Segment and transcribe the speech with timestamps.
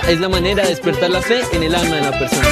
[0.00, 2.48] es la manera de despertar la fe en el alma de la persona.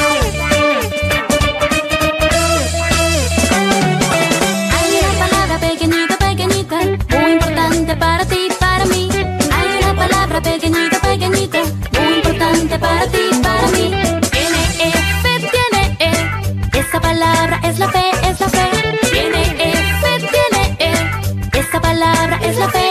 [4.76, 6.78] Hay una palabra pequeñita, pequeñita,
[7.18, 9.08] muy importante para ti, para mí.
[9.52, 11.62] Hay una palabra pequeñita, pequeñita,
[11.98, 13.90] muy importante para ti, para mí.
[14.30, 16.78] Tiene E, fe, tiene E.
[16.78, 18.68] Esa palabra es la fe, es la fe.
[19.12, 21.58] Tiene E, fe, tiene E.
[21.58, 22.90] Esa palabra es la fe,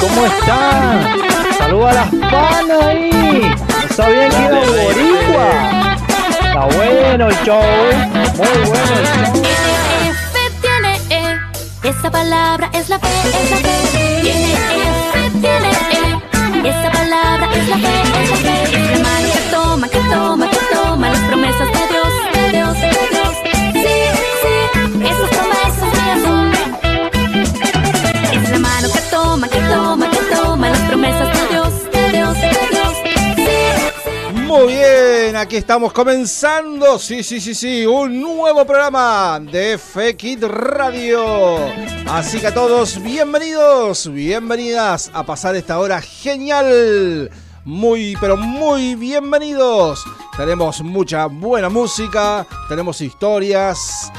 [0.00, 1.18] ¿Cómo están?
[1.58, 3.54] Saludos a las panas ahí.
[3.88, 5.48] No sabían que Boricua.
[6.30, 7.62] Está bueno el show,
[8.36, 9.42] muy bueno el show.
[10.60, 11.12] Tiene E,
[11.84, 11.88] E.
[11.88, 13.62] Esa palabra es la fe, es la fe.
[14.22, 14.56] Tiene E,
[15.12, 16.68] fe, tiene E.
[16.68, 18.62] Esa palabra es la fe, es la fe.
[18.64, 22.74] Es la mano que toma, que toma, que toma las promesas de Dios, de Dios,
[22.74, 23.32] de Dios.
[23.44, 23.92] Sí,
[24.42, 24.56] sí,
[25.04, 26.39] esas promesas mías son.
[34.46, 41.58] Muy bien, aquí estamos comenzando, sí, sí, sí, sí, un nuevo programa de FX Radio.
[42.06, 47.30] Así que a todos, bienvenidos, bienvenidas a pasar esta hora genial.
[47.64, 50.04] Muy, pero muy bienvenidos.
[50.36, 54.10] Tenemos mucha buena música, tenemos historias,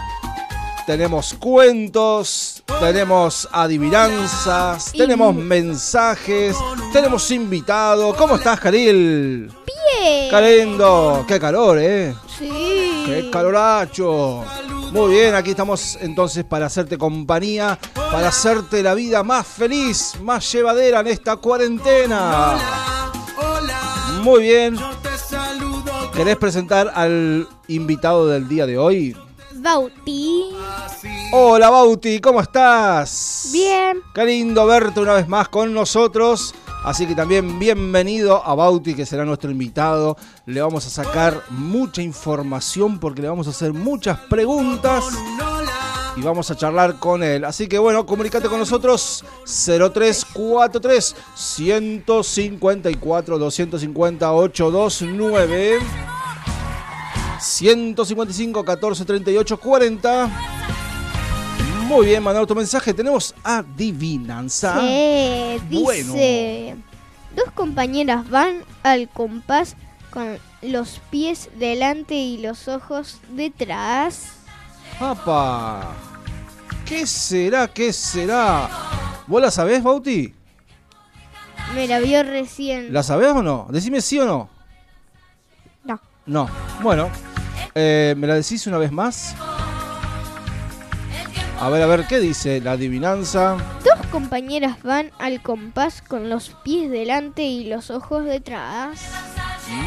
[0.86, 6.55] tenemos cuentos, tenemos adivinanzas, tenemos mensajes,
[6.93, 8.15] tenemos invitado.
[8.15, 9.51] ¿Cómo estás, Karil?
[9.65, 10.29] Bien.
[10.29, 11.25] ¡Qué lindo!
[11.27, 12.15] ¡Qué calor, eh!
[12.37, 13.03] Sí.
[13.05, 14.43] ¡Qué caloracho!
[14.91, 20.51] Muy bien, aquí estamos entonces para hacerte compañía, para hacerte la vida más feliz, más
[20.51, 22.57] llevadera en esta cuarentena.
[24.21, 24.77] Muy bien.
[26.13, 29.15] ¿Querés presentar al invitado del día de hoy?
[29.61, 30.55] Bauti.
[31.31, 33.51] Hola Bauti, ¿cómo estás?
[33.53, 34.01] Bien.
[34.13, 36.55] Qué lindo verte una vez más con nosotros.
[36.83, 40.17] Así que también bienvenido a Bauti, que será nuestro invitado.
[40.47, 45.05] Le vamos a sacar mucha información porque le vamos a hacer muchas preguntas
[46.17, 47.45] y vamos a charlar con él.
[47.45, 55.79] Así que bueno, comunícate con nosotros 0343 154 250 829
[57.41, 60.29] 155 14 38 40
[61.88, 62.94] Muy bien, mandado tu mensaje.
[62.94, 64.79] Tenemos adivinanza.
[64.79, 66.13] Sí, Bueno.
[66.13, 66.75] dice.
[67.35, 69.75] Dos compañeras van al compás
[70.12, 74.34] con los pies delante y los ojos detrás.
[75.00, 75.94] ¡Apa!
[76.85, 77.68] ¿Qué será?
[77.68, 78.69] ¿Qué será?
[79.28, 80.34] ¿Vos la sabés, Bauti?
[81.74, 82.91] Me la vio recién.
[82.94, 83.68] ¿La sabés o no?
[83.69, 84.50] Decime sí o no.
[85.85, 86.00] No.
[86.25, 86.50] No.
[86.81, 87.09] Bueno,
[87.75, 89.35] eh, ¿me la decís una vez más?
[91.59, 93.56] A ver, a ver, ¿qué dice la adivinanza?
[93.83, 99.00] Dos compañeras van al compás con los pies delante y los ojos detrás.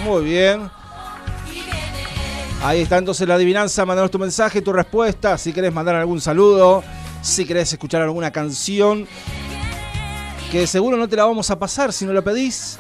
[0.04, 0.70] Muy bien.
[2.62, 3.84] Ahí está entonces la adivinanza.
[3.84, 5.37] Mandanos tu mensaje, tu respuesta.
[5.37, 6.84] Si querés mandar algún saludo,
[7.20, 9.06] si querés escuchar alguna canción,
[10.52, 12.78] que seguro no te la vamos a pasar si no la pedís.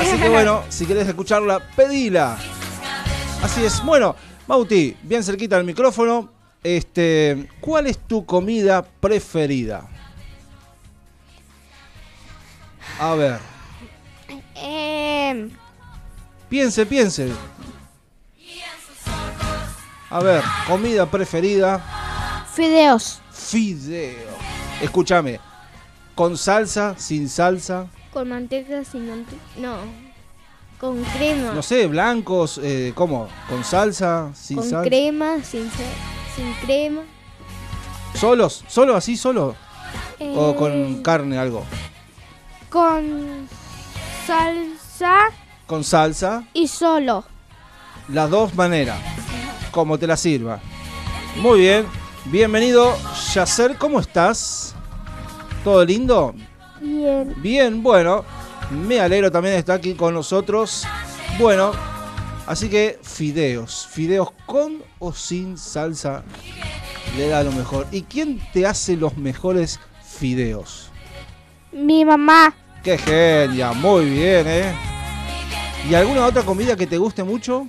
[0.00, 2.36] Así que bueno, si querés escucharla, pedila.
[3.40, 3.82] Así es.
[3.84, 4.16] Bueno,
[4.56, 6.28] Bauti, bien cerquita del micrófono.
[6.62, 9.88] Este, ¿cuál es tu comida preferida?
[13.00, 13.38] A ver,
[14.54, 15.48] Eh,
[16.50, 17.32] piense, piense.
[20.10, 23.22] A ver, comida preferida, fideos.
[23.32, 24.36] fideo.
[24.82, 25.40] Escúchame,
[26.14, 27.86] ¿con salsa, sin salsa?
[28.12, 29.40] Con manteca sin manteca.
[29.56, 30.11] No.
[30.82, 31.52] Con crema.
[31.54, 33.28] No sé, blancos, eh, ¿cómo?
[33.48, 34.30] ¿Con salsa?
[34.34, 34.88] ¿Sin con salsa?
[34.88, 35.70] crema, sin,
[36.34, 37.02] sin crema.
[38.14, 38.64] ¿Solos?
[38.66, 39.54] ¿Solo así, solo?
[40.18, 41.62] ¿O Eh, con carne, algo?
[42.68, 43.46] con
[44.26, 45.28] salsa
[45.68, 47.24] Con salsa, y solo.
[48.08, 48.98] las dos maneras,
[49.70, 50.58] como te la sirva.
[51.36, 51.86] Muy bien,
[52.24, 52.92] bienvenido,
[53.34, 54.74] Yacer, ¿cómo estás?
[55.62, 56.34] ¿Todo lindo?
[56.80, 57.34] Bien.
[57.36, 58.24] Bien, bueno,
[58.72, 60.84] me alegro también de estar aquí con nosotros.
[61.38, 61.72] Bueno,
[62.46, 66.22] así que fideos, fideos con o sin salsa
[67.16, 67.86] le da lo mejor.
[67.92, 70.90] ¿Y quién te hace los mejores fideos?
[71.72, 72.54] Mi mamá.
[72.82, 73.72] ¡Qué genia!
[73.72, 74.74] Muy bien, ¿eh?
[75.88, 77.66] ¿Y alguna otra comida que te guste mucho?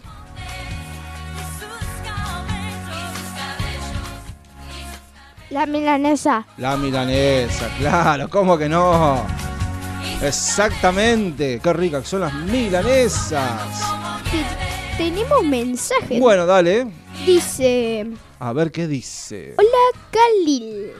[5.49, 6.47] La milanesa.
[6.57, 9.23] La milanesa, claro, ¿cómo que no?
[10.23, 13.61] Exactamente, qué ricas que son las milanesas.
[14.31, 16.19] Te- Tenemos mensajes.
[16.19, 16.87] Bueno, dale.
[17.25, 18.07] Dice.
[18.39, 19.55] A ver qué dice.
[19.57, 20.91] Hola, Khalil.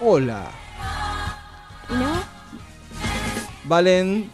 [0.00, 0.50] Hola.
[1.90, 2.22] ¿No?
[3.64, 4.30] Valentín.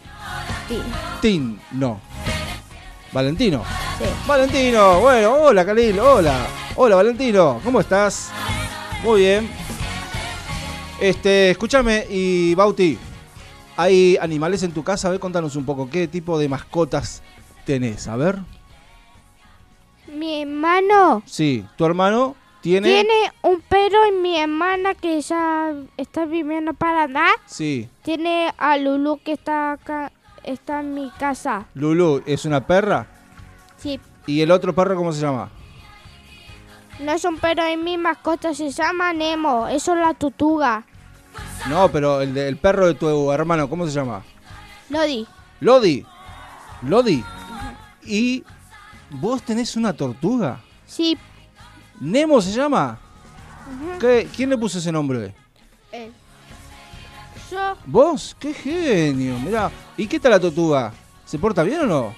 [1.21, 1.57] Sí.
[1.71, 1.99] No.
[3.11, 3.63] Valentino.
[3.97, 4.03] Sí.
[4.27, 6.45] Valentino, bueno, hola Khalil, hola.
[6.75, 8.29] Hola Valentino, ¿cómo estás?
[9.03, 9.49] Muy bien.
[10.99, 12.97] Este, escúchame y Bauti,
[13.77, 15.07] ¿hay animales en tu casa?
[15.07, 17.21] A ver, contanos un poco, ¿qué tipo de mascotas
[17.65, 18.07] tenés?
[18.07, 18.39] A ver.
[20.07, 22.89] Mi hermano Sí, tu hermano tiene...
[22.89, 28.77] tiene un perro y mi hermana que ya está viviendo en Paraná Sí, tiene a
[28.77, 30.11] Lulu que está acá,
[30.43, 31.65] está en mi casa.
[31.73, 33.07] Lulu, ¿es una perra?
[33.77, 35.49] Sí, ¿Y el otro perro cómo se llama?
[36.99, 40.85] no es un perro, es mi mascota, se llama Nemo, eso es la tutuga.
[41.69, 44.23] No, pero el, de- el perro de tu hermano, ¿cómo se llama?
[44.89, 45.25] Lodi,
[45.61, 46.05] Lodi.
[46.83, 47.23] Lodi.
[48.03, 48.43] ¿Y
[49.09, 50.59] vos tenés una tortuga?
[50.85, 51.17] sí,
[51.99, 52.99] ¿Nemo se llama?
[53.99, 55.33] ¿Qué- ¿Quién le puso ese nombre?
[55.91, 56.11] él.
[57.51, 58.35] Yo, ¿Vos?
[58.39, 59.39] ¡Qué genio!
[59.39, 59.71] Mirá.
[59.97, 60.91] ¿Y qué tal la tortuga?
[61.25, 62.15] ¿Se porta bien o no?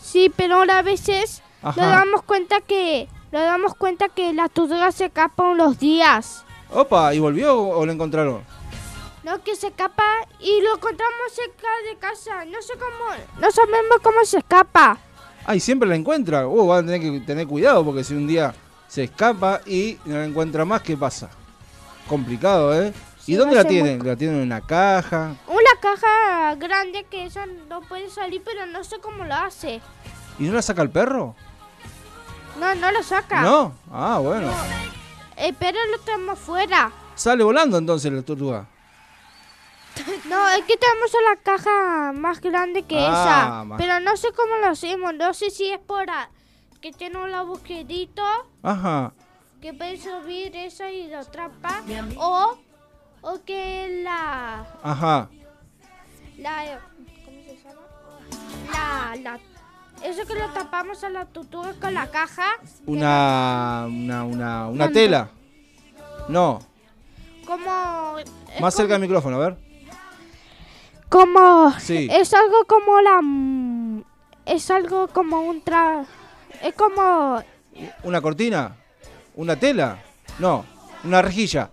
[0.00, 1.80] sí, pero ahora a veces Ajá.
[1.80, 6.44] nos damos cuenta que, nos damos cuenta que la tutuga se escapa unos días.
[6.70, 8.42] Opa, ¿y volvió o lo encontraron?
[9.24, 10.04] No, que se escapa
[10.38, 12.44] y lo encontramos cerca de casa.
[12.44, 14.98] No sé cómo, no sabemos cómo se escapa.
[15.44, 16.46] Ay, siempre la encuentra.
[16.46, 18.54] Uh, van a tener que tener cuidado porque si un día
[18.86, 21.30] se escapa y no la encuentra más, ¿qué pasa?
[22.06, 22.92] Complicado, ¿eh?
[23.26, 24.06] ¿Y dónde la muy tienen?
[24.06, 25.36] ¿La tienen en una caja?
[25.46, 29.82] Una caja grande que esa no puede salir, pero no sé cómo lo hace.
[30.38, 31.34] ¿Y no la saca el perro?
[32.58, 33.42] No, no lo saca.
[33.42, 33.74] ¿No?
[33.92, 34.50] Ah, bueno.
[35.38, 36.90] El perro lo tenemos fuera.
[37.14, 38.66] Sale volando entonces la tortuga.
[40.26, 43.64] No, es que tenemos la caja más grande que Ah, esa.
[43.64, 45.12] más- Pero no sé cómo lo hacemos.
[45.14, 46.30] No sé si es por a-
[46.80, 48.22] que tiene un agujerito
[48.62, 49.12] Ajá.
[49.60, 51.82] que puede subir esa y lo atrapa.
[52.16, 52.56] O,
[53.22, 55.28] o que la, Ajá.
[56.38, 56.80] la.
[57.24, 57.80] ¿Cómo se llama?
[58.72, 59.16] La.
[59.16, 59.40] la
[60.02, 62.46] eso que lo tapamos a la tortuga con la caja.
[62.86, 63.86] Una.
[63.86, 64.24] Una.
[64.24, 64.68] Una.
[64.68, 65.30] Una tela.
[66.28, 66.60] No.
[67.46, 68.16] Como.
[68.60, 69.56] Más cerca del micrófono, a ver.
[71.08, 71.72] Como.
[71.78, 72.08] Sí.
[72.10, 73.20] Es algo como la.
[74.46, 76.04] Es algo como un tra.
[76.62, 77.42] Es como.
[78.02, 78.76] ¿Una cortina?
[79.34, 79.98] ¿Una tela?
[80.38, 80.64] No.
[81.04, 81.70] Una rejilla.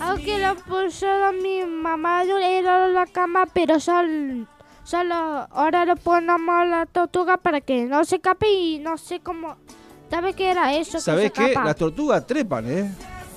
[0.00, 1.06] Algo que lo puso
[1.42, 4.46] mi mamá era la cama, pero solo.
[4.88, 5.14] Solo.
[5.50, 9.56] Ahora lo ponemos a la tortuga para que no se escape y no sé cómo.
[10.10, 10.98] ¿Sabes qué era eso?
[10.98, 11.54] ¿Sabés que se qué?
[11.62, 12.90] Las tortugas trepan, ¿eh?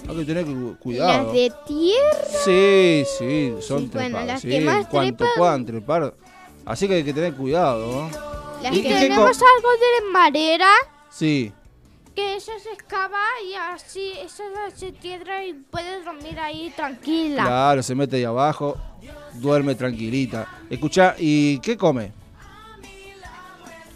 [0.08, 1.25] Hay que tener cu- cuidado.
[1.25, 2.39] Las de tierra.
[2.46, 4.27] Sí, sí, son Sí, bueno, trepadas.
[4.27, 6.13] las sí, que más cuanto trepan- puedan trepar.
[6.65, 8.08] Así que hay que tener cuidado.
[8.72, 10.70] ¿Y que tenemos algo de madera.
[11.10, 11.51] Sí.
[12.15, 14.44] Que esa se excava y así esa
[14.75, 17.44] se tierra y puedes dormir ahí tranquila.
[17.44, 18.77] Claro, se mete ahí abajo,
[19.36, 20.48] duerme tranquilita.
[20.70, 22.12] Escucha, ¿y qué come?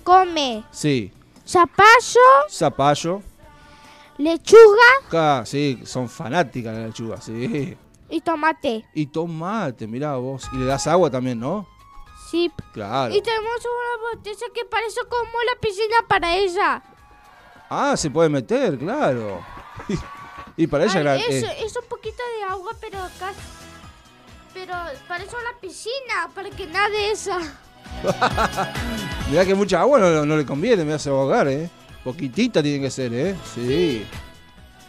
[0.03, 1.11] Come Sí,
[1.45, 3.21] zapallo, zapallo.
[4.17, 7.75] lechuga Acá, sí, son fanáticas las lechugas, sí.
[8.09, 8.85] y tomate.
[8.93, 10.47] Y tomate, mirá vos.
[10.53, 11.67] Y le das agua también, ¿no?
[12.29, 12.51] Sí.
[12.73, 13.13] Claro.
[13.13, 16.83] Y tenemos una botella que parece como la piscina para ella.
[17.69, 19.43] Ah, se puede meter, claro.
[20.57, 23.31] y para ella, Ay, la- es, eh, es un poquito de agua, pero acá...
[24.53, 24.73] Pero
[25.07, 27.39] parece una piscina, para que nade esa.
[29.29, 31.69] mirá que mucha agua no, no le conviene, me hace ahogar, ¿eh?
[32.03, 33.35] Poquitita tiene que ser, ¿eh?
[33.53, 34.05] Sí.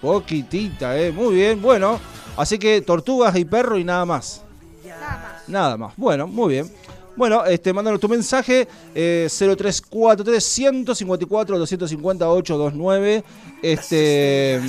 [0.00, 1.10] Poquitita, ¿eh?
[1.10, 1.98] Muy bien, bueno.
[2.36, 4.42] Así que tortugas y perro y nada más.
[4.84, 5.48] Nada más.
[5.48, 5.92] Nada más.
[5.96, 6.72] Bueno, muy bien.
[7.16, 13.24] Bueno, este, mándanos tu mensaje eh, 0343 154 258 29.
[13.62, 14.60] Este,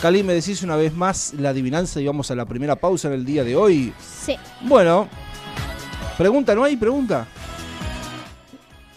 [0.00, 3.14] Cali, me decís una vez más la adivinanza y vamos a la primera pausa en
[3.14, 3.92] el día de hoy.
[4.00, 4.36] Sí.
[4.62, 5.08] Bueno,
[6.16, 7.26] pregunta, ¿no hay pregunta?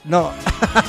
[0.06, 0.32] No.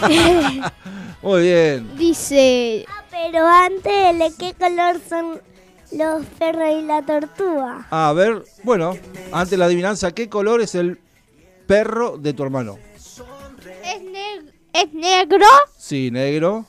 [1.23, 1.97] Muy bien.
[1.97, 5.40] Dice, Pero antes, ¿de qué color son
[5.90, 7.87] los perros y la tortuga?
[7.90, 8.94] A ver, bueno,
[9.33, 11.00] antes la adivinanza, ¿qué color es el
[11.66, 12.78] perro de tu hermano?
[13.85, 16.64] es, neg- es negro Sí, negro,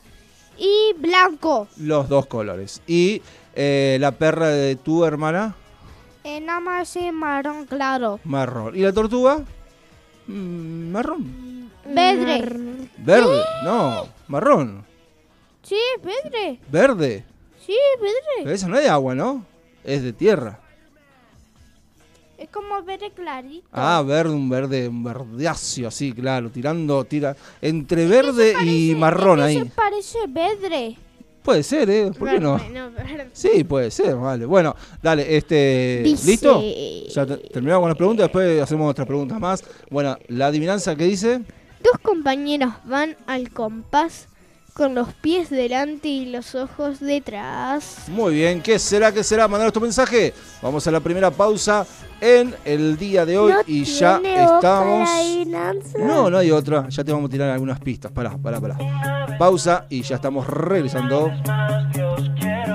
[0.58, 1.68] y blanco.
[1.78, 2.82] los dos colores.
[2.88, 3.22] Y
[3.56, 5.56] eh, la perra de tu hermana,
[6.24, 8.20] Eh, nada más es marrón claro.
[8.24, 8.76] marrón.
[8.76, 9.44] ¿Y la tortuga?
[10.28, 11.72] Mm, marrón.
[11.86, 12.90] Vedre.
[12.98, 14.84] Verde, no, marrón.
[15.62, 16.60] Sí, vedre.
[16.72, 17.26] Verde.
[17.66, 18.44] Sí, vedre.
[18.44, 19.46] Pero esa no es de agua, ¿no?
[19.84, 20.60] Es de tierra.
[22.56, 23.68] Como verde clarito.
[23.74, 29.58] Ah, verde, un verde, un verdeáceo, así, claro, tirando, tira, entre verde y marrón ahí.
[29.60, 30.96] se parece vedre.
[31.44, 32.12] Puede ser, ¿eh?
[32.18, 32.58] ¿Por qué no?
[33.34, 34.46] Sí, puede ser, vale.
[34.46, 36.02] Bueno, dale, este.
[36.04, 36.64] Dice- ¿Listo?
[37.14, 39.62] Ya te- terminamos con las preguntas, después hacemos otras preguntas más.
[39.92, 41.42] Bueno, la adivinanza que dice.
[41.84, 44.28] Dos compañeros van al compás
[44.76, 48.10] con los pies delante y los ojos detrás.
[48.10, 49.10] Muy bien, ¿qué será?
[49.14, 49.48] ¿Qué será?
[49.48, 50.34] Mandaros tu mensaje.
[50.62, 51.88] Vamos a la primera pausa
[52.20, 55.10] en el día de hoy ¿No y ya estamos.
[55.98, 56.90] No, no hay otra.
[56.90, 58.12] Ya te vamos a tirar algunas pistas.
[58.12, 59.38] Pará, pará, pará.
[59.40, 61.32] Pausa y ya estamos regresando.
[61.94, 62.75] Dios quiero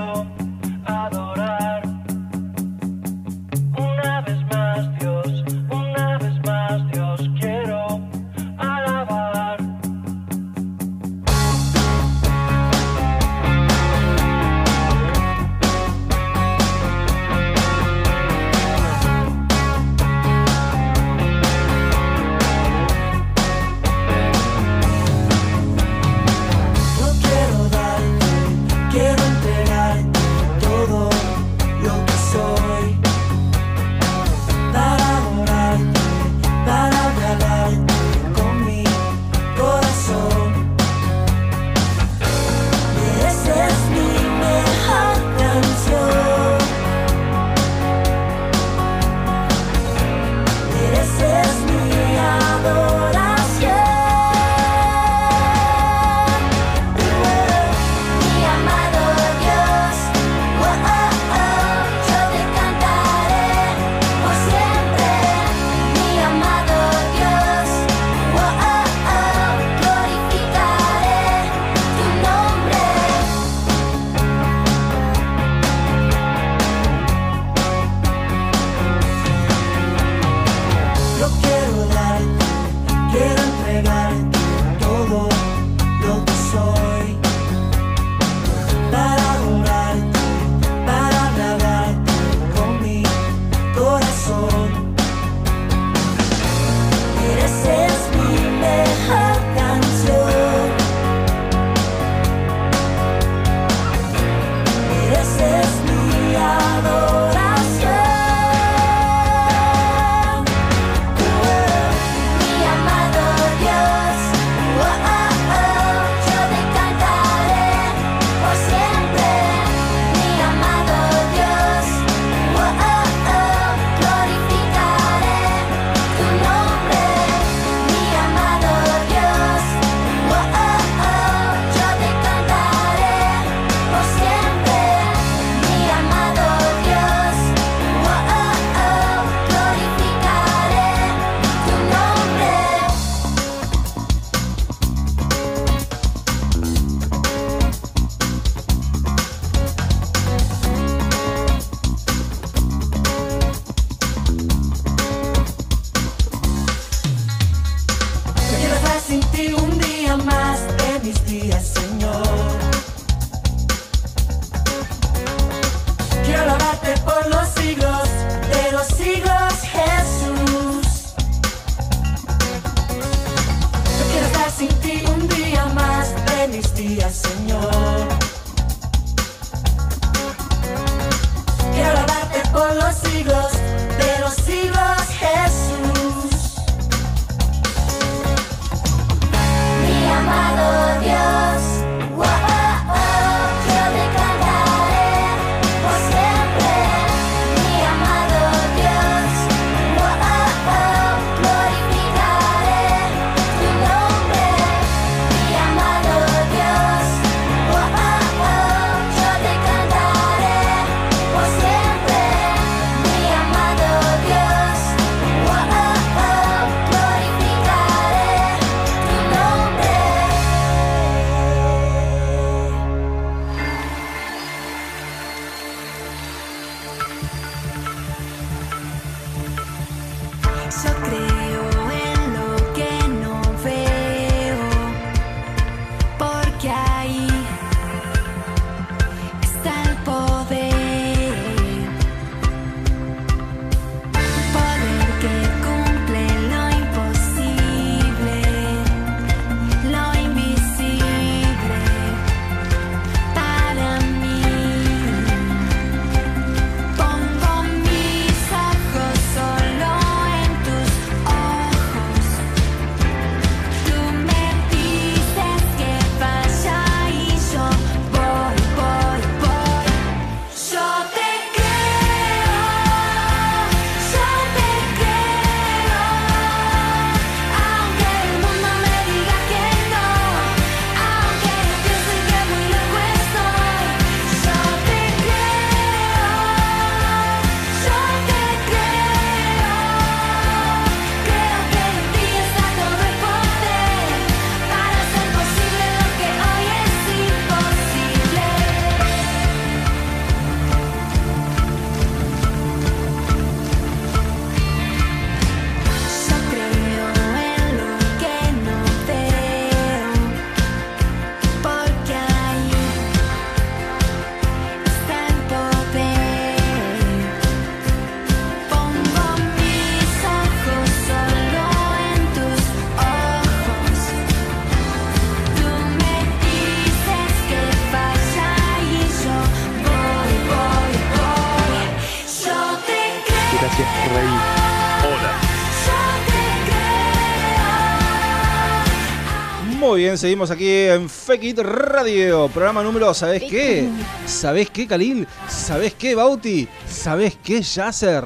[340.11, 343.87] bien, seguimos aquí en Fekit Radio, programa número, ¿sabés qué?
[344.25, 345.25] ¿Sabés qué, Khalil?
[345.47, 346.67] ¿Sabés qué, Bauti?
[346.85, 348.25] ¿Sabés qué, Yasser?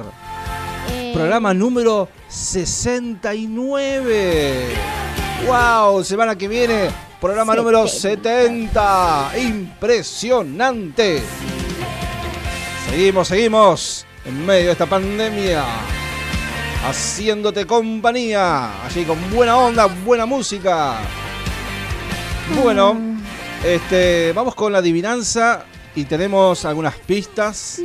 [0.92, 4.66] Eh, Programa número 69.
[5.46, 6.04] ¡Wow!
[6.04, 6.90] Semana que viene,
[7.22, 9.34] programa número 70.
[9.38, 11.22] Impresionante.
[12.90, 15.64] Seguimos, seguimos en medio de esta pandemia.
[16.88, 18.84] Haciéndote compañía.
[18.84, 20.98] Allí con buena onda, buena música.
[22.64, 22.96] Bueno,
[23.64, 27.82] este, vamos con la adivinanza y tenemos algunas pistas.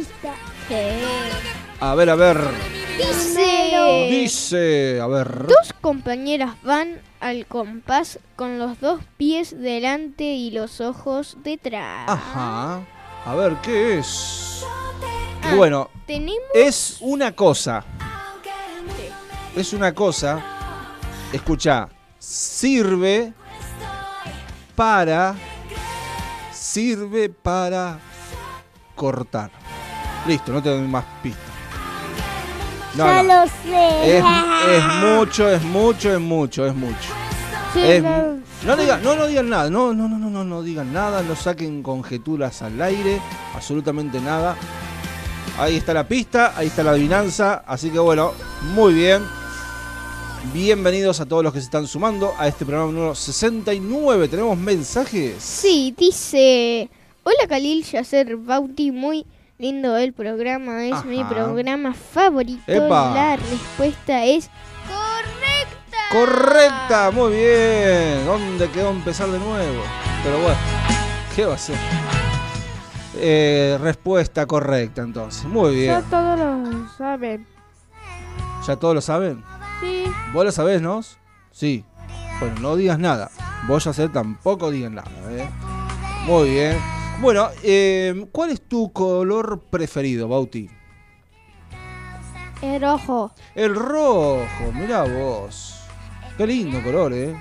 [1.81, 2.39] A ver, a ver.
[2.97, 4.09] Dice.
[4.11, 5.47] Dice, a ver.
[5.47, 12.09] Dos compañeras van al compás con los dos pies delante y los ojos detrás.
[12.09, 12.81] Ajá.
[13.25, 14.65] A ver, ¿qué es?
[15.43, 16.41] Ah, Bueno, Tenemos.
[16.55, 17.85] es una cosa.
[19.57, 20.43] Es una cosa.
[21.33, 23.33] Escucha, sirve
[24.81, 25.35] para.
[26.51, 27.99] Sirve para
[28.95, 29.51] cortar.
[30.27, 31.43] Listo, no te doy más pistas.
[32.95, 33.29] No, ya no.
[33.45, 34.17] lo sé.
[34.19, 34.25] Es,
[34.71, 37.11] es mucho, es mucho, es mucho, es mucho.
[37.75, 40.63] Sí, Es- no- no, digan, no, no digan nada, no, no, no, no, no, no
[40.63, 43.21] digan nada, no saquen conjeturas al aire,
[43.55, 44.57] absolutamente nada.
[45.59, 48.33] Ahí está la pista, ahí está la adivinanza, así que bueno,
[48.75, 49.23] muy bien.
[50.43, 54.27] Bienvenidos a todos los que se están sumando a este programa número 69.
[54.27, 55.37] ¿Tenemos mensajes?
[55.39, 56.89] Sí, dice.
[57.23, 59.27] Hola Khalil Yasser Bauti, muy
[59.59, 62.63] lindo el programa, es mi programa favorito.
[62.67, 63.15] Epa.
[63.15, 64.49] La respuesta es
[64.89, 65.99] correcta.
[66.11, 68.25] Correcta, muy bien.
[68.25, 69.83] ¿Dónde quedó empezar de nuevo?
[70.25, 70.59] Pero bueno,
[71.37, 71.77] ¿qué va a ser?
[73.17, 75.45] Eh, respuesta correcta entonces.
[75.45, 76.01] Muy bien.
[76.01, 77.47] Ya todos lo saben.
[78.67, 79.60] ¿Ya todos lo saben?
[79.81, 80.05] Sí.
[80.33, 81.01] Vos lo sabés, ¿no?
[81.51, 81.85] Sí.
[82.41, 83.31] Bueno, no digas nada.
[83.67, 85.11] Vos ya sé, tampoco digan nada.
[85.31, 85.47] ¿eh?
[86.27, 86.79] Muy bien.
[87.21, 90.71] Bueno, eh, ¿cuál es tu color preferido, Bauti?
[92.63, 93.33] El rojo.
[93.55, 95.77] El rojo, mirá vos.
[96.37, 97.35] Qué lindo color, ¿eh?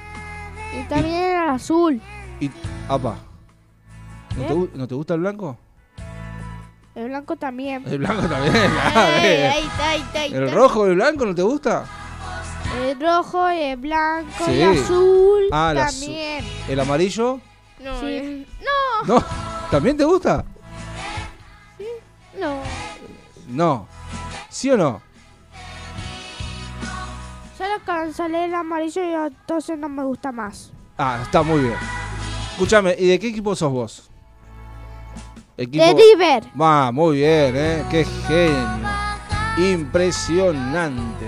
[0.78, 2.02] Y también el azul.
[2.40, 2.50] Y,
[2.88, 3.16] apa.
[4.38, 4.56] ¿No te, ¿Eh?
[4.56, 5.58] gu- no te gusta el blanco?
[6.96, 7.84] El blanco también.
[7.88, 8.54] El blanco también,
[8.94, 11.86] claro, Ay, ¿El rojo y el blanco no te gusta?
[12.78, 14.62] El rojo, el blanco, Sí.
[14.62, 16.46] el azul Ah, también.
[16.68, 17.40] ¿El amarillo?
[17.84, 18.46] No, sí.
[19.08, 19.24] No.
[19.72, 20.44] ¿También te gusta?
[22.40, 22.62] no.
[23.48, 23.88] No.
[24.50, 25.02] ¿Sí o no?
[27.58, 30.72] Solo cancelé el amarillo y entonces no me gusta más.
[30.98, 31.76] Ah, está muy bien.
[32.52, 34.10] Escúchame, ¿y de qué equipo sos vos?
[35.58, 35.84] Equipo...
[35.84, 36.44] De River.
[36.60, 37.84] Va, muy bien, ¿eh?
[37.90, 38.90] Qué genio.
[39.58, 41.26] Impresionante.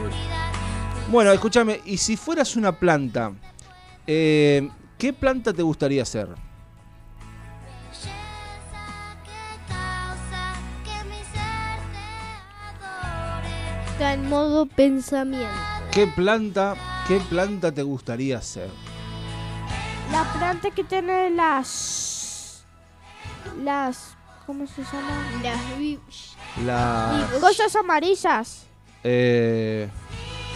[1.11, 3.33] Bueno, escúchame, y si fueras una planta,
[4.07, 6.29] eh, ¿qué planta te gustaría ser?
[13.91, 15.47] Está en modo pensamiento.
[15.91, 16.75] ¿Qué planta,
[17.07, 18.69] qué planta te gustaría ser?
[20.11, 22.63] La planta que tiene las.
[23.63, 24.15] Las.
[24.47, 25.23] ¿Cómo se llama?
[25.43, 28.65] Las Las, Cosas amarillas.
[29.03, 29.87] eh,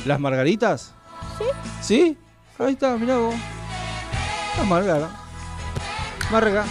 [0.05, 0.93] ¿Las margaritas?
[1.37, 1.43] Sí.
[1.81, 2.17] ¿Sí?
[2.59, 3.35] Ahí está, mirá vos.
[4.57, 5.09] Las margaras.
[6.31, 6.63] Marga.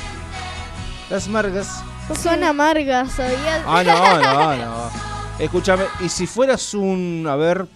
[1.11, 1.83] Las margas.
[2.23, 3.63] Son amargas, ¿sabías?
[3.67, 4.91] Ah, no, no, no.
[5.39, 7.67] Escúchame, y si fueras un, a ver,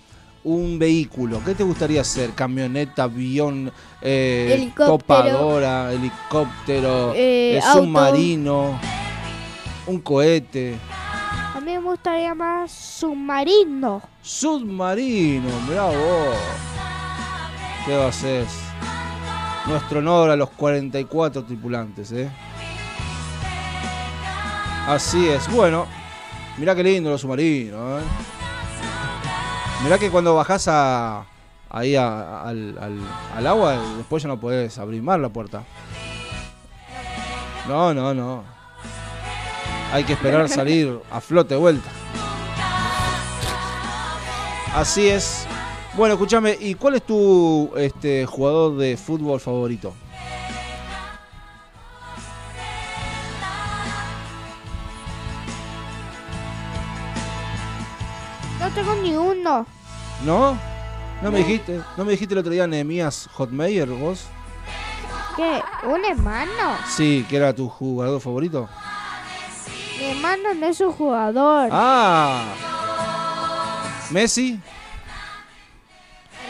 [0.45, 2.31] un vehículo, ¿qué te gustaría ser?
[2.31, 4.99] ¿Camioneta, avión, eh, Helicóptero.
[4.99, 8.79] topadora, helicóptero, Eh, eh, submarino,
[9.87, 10.77] un cohete,
[11.69, 14.01] Me gustaría más submarino.
[14.23, 15.51] submarino?
[15.67, 16.37] Vos.
[17.85, 18.47] ¿Qué va a ser?
[19.67, 22.31] Nuestro honor a los 44 tripulantes, ¿eh?
[24.87, 25.47] Así es.
[25.53, 25.87] Bueno,
[26.57, 28.07] mirá qué lindo los submarinos, ¿eh?
[29.85, 31.27] Mirá que cuando bajás a,
[31.69, 32.79] ahí al-
[33.37, 35.65] al agua, después ya no podés abrir más la puerta.
[37.69, 38.58] No, no, no.
[39.93, 41.89] Hay que esperar salir a flote de vuelta.
[44.75, 45.47] Así es.
[45.95, 49.95] Bueno, escúchame, ¿y cuál es tu este, jugador de fútbol favorito?
[58.61, 59.67] No tengo ni uno.
[60.25, 60.59] ¿No?
[61.23, 61.81] ¿No me dijiste?
[61.97, 64.27] ¿No me dijiste el otro día Nehemías Hotmeyer, vos?
[65.35, 65.63] ¿Qué?
[65.87, 66.77] ¿Un hermano?
[66.87, 68.69] Sí, que era tu jugador favorito.
[69.99, 71.69] Mi hermano no es un jugador.
[71.73, 72.45] Ah.
[74.11, 74.59] Messi.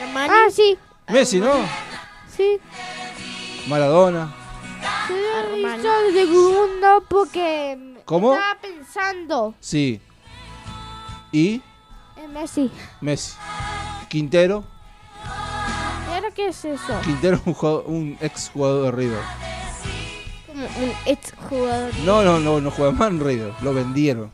[0.00, 0.32] Hermano.
[0.34, 0.78] Ah, sí.
[1.08, 1.52] Messi, ¿no?
[2.36, 2.58] Sí.
[3.66, 4.34] Maradona.
[5.08, 5.14] Sí,
[5.54, 5.82] Hermano.
[5.82, 8.34] yo de uno porque ¿Cómo?
[8.34, 10.00] estaba pensando Sí.
[11.32, 11.60] ¿Y?
[12.16, 12.70] en Messi.
[13.00, 13.34] Messi.
[14.08, 14.64] Quintero.
[16.10, 17.00] ¿Y ahora qué es eso?
[17.02, 19.20] Quintero es un, jugador- un ex jugador de River.
[20.58, 21.92] Un ex jugador.
[22.04, 23.52] No, no, no, no juega más en River.
[23.62, 24.30] Lo vendieron.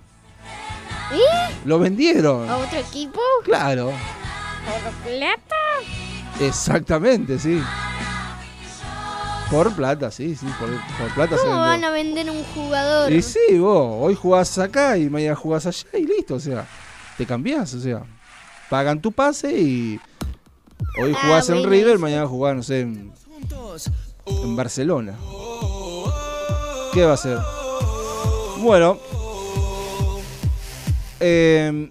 [1.12, 1.68] ¿Y?
[1.68, 2.48] Lo vendieron.
[2.48, 3.20] ¿A otro equipo?
[3.44, 3.92] Claro.
[4.64, 5.56] ¿Por plata?
[6.40, 7.62] Exactamente, sí.
[9.50, 13.12] Por plata, sí, sí, por, por plata ¿Cómo van a vender un jugador?
[13.12, 16.66] Y sí, vos, hoy jugás acá y mañana jugás allá y listo, o sea,
[17.18, 18.02] te cambiás, o sea,
[18.70, 20.00] pagan tu pase y
[21.00, 23.12] hoy Ah, jugás en River, mañana jugás, no sé, en,
[24.26, 25.14] en Barcelona.
[26.94, 27.38] ¿Qué va a ser?
[28.60, 28.98] Bueno,
[31.18, 31.90] eh,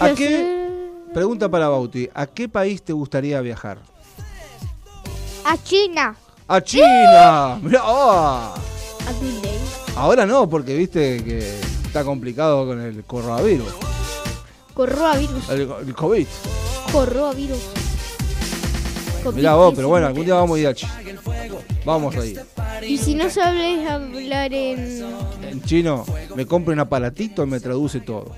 [0.00, 0.58] ¿a qué?
[1.12, 3.78] Pregunta para Bauti, ¿a qué país te gustaría viajar?
[5.44, 6.16] A China.
[6.46, 7.58] ¡A China!
[7.62, 8.54] Mirá, oh,
[9.06, 9.58] A Disney.
[9.96, 13.68] ahora no, porque viste que está complicado con el coronavirus,
[14.74, 15.48] Coronavirus.
[15.50, 16.26] el, el COVID.
[16.92, 17.58] Coronavirus.
[19.34, 20.92] Mirá vos, pero bueno, algún día vamos a ir a China.
[21.84, 22.40] Vamos a ir.
[22.86, 25.04] Y si no sabes hablar en.
[25.42, 26.04] En chino
[26.34, 28.34] me compro un aparatito y me traduce todo.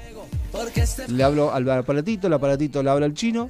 [1.08, 3.48] Le hablo al aparatito, el aparatito le habla al chino,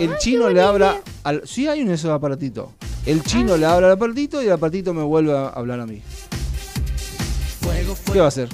[0.00, 1.42] el chino le habla al...
[1.46, 2.72] Sí hay un esos aparatito.
[3.06, 6.02] El chino le habla al aparatito y el aparatito me vuelve a hablar a mí.
[8.12, 8.48] ¿Qué va a hacer?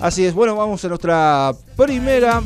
[0.00, 2.42] Así es, bueno, vamos a nuestra primera...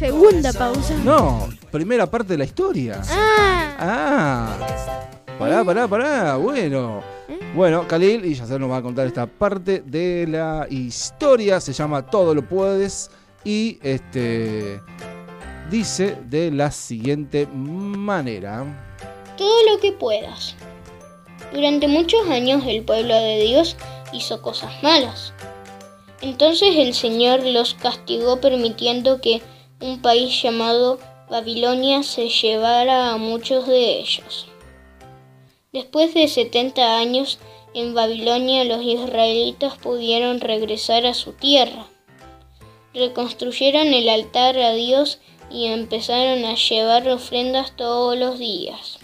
[0.00, 0.94] Segunda pausa.
[1.04, 3.02] No, primera parte de la historia.
[3.10, 4.56] Ah, Ah,
[5.38, 6.36] pará, pará, pará.
[6.36, 7.02] Bueno,
[7.54, 11.60] bueno, Khalil y Yasser nos va a contar esta parte de la historia.
[11.60, 13.10] Se llama Todo lo puedes
[13.44, 14.80] y este
[15.70, 18.64] dice de la siguiente manera.
[19.36, 20.54] todo lo que puedas.
[21.52, 23.76] Durante muchos años el pueblo de Dios
[24.14, 25.34] hizo cosas malas.
[26.22, 29.42] Entonces el Señor los castigó permitiendo que
[29.80, 30.98] un país llamado
[31.30, 34.46] Babilonia se llevara a muchos de ellos.
[35.72, 37.38] Después de 70 años
[37.72, 41.86] en Babilonia los israelitas pudieron regresar a su tierra.
[42.92, 48.98] Reconstruyeron el altar a Dios y empezaron a llevar ofrendas todos los días.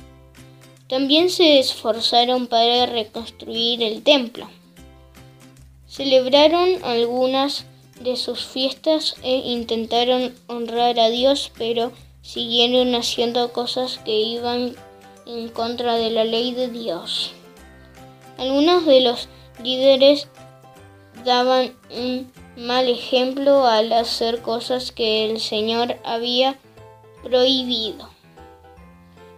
[0.88, 4.48] También se esforzaron para reconstruir el templo.
[5.86, 7.66] Celebraron algunas
[8.00, 14.74] de sus fiestas e intentaron honrar a Dios, pero siguieron haciendo cosas que iban
[15.26, 17.32] en contra de la ley de Dios.
[18.38, 19.28] Algunos de los
[19.62, 20.28] líderes
[21.24, 26.58] daban un mal ejemplo al hacer cosas que el Señor había
[27.22, 28.10] prohibido.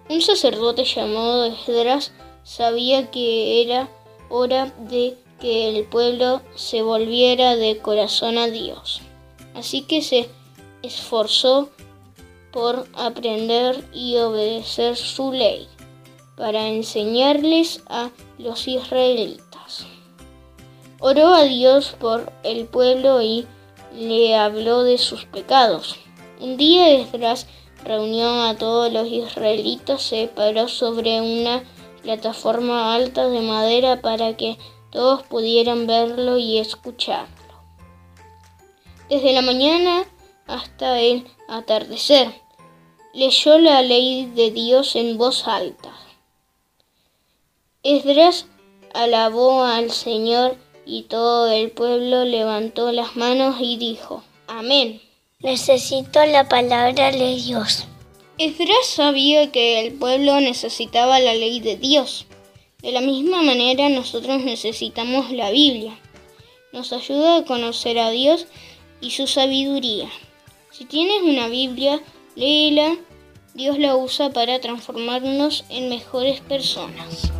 [0.09, 3.88] Un sacerdote llamado Esdras sabía que era
[4.31, 9.01] hora de que el pueblo se volviera de corazón a Dios.
[9.55, 10.29] Así que se
[10.83, 11.68] esforzó
[12.53, 15.68] por aprender y obedecer su ley,
[16.37, 19.87] para enseñarles a los israelitas.
[21.01, 23.46] Oró a Dios por el pueblo y
[23.94, 25.96] le habló de sus pecados.
[26.40, 27.46] Un día Esdras
[27.85, 31.62] reunió a todos los israelitas, se paró sobre una
[32.03, 34.57] plataforma alta de madera para que
[34.90, 37.37] todos pudieran verlo y escucharlo.
[39.09, 40.05] Desde la mañana
[40.46, 42.33] hasta el atardecer,
[43.12, 45.92] leyó la ley de Dios en voz alta.
[47.83, 48.46] Esdras
[48.94, 55.01] alabó al Señor y todo el pueblo levantó las manos y dijo, Amén.
[55.40, 57.87] Necesito la palabra de Dios.
[58.38, 62.27] Esdras sabía que el pueblo necesitaba la ley de Dios.
[62.88, 65.94] De la misma manera nosotros necesitamos la Biblia.
[66.72, 68.46] Nos ayuda a conocer a Dios
[69.03, 70.09] y su sabiduría.
[70.70, 72.01] Si tienes una Biblia,
[72.35, 72.96] léela.
[73.53, 77.31] Dios la usa para transformarnos en mejores personas.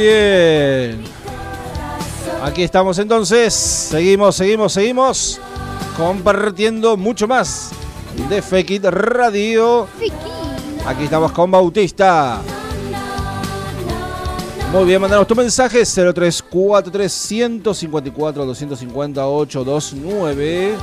[0.00, 1.04] Bien.
[2.42, 3.52] Aquí estamos entonces.
[3.54, 5.40] Seguimos, seguimos, seguimos.
[5.96, 7.70] Compartiendo mucho más
[8.28, 9.88] de Fekit Radio.
[10.86, 12.40] Aquí estamos con Bautista.
[14.72, 20.74] Muy bien, mandanos tu mensaje 0343 154 250 829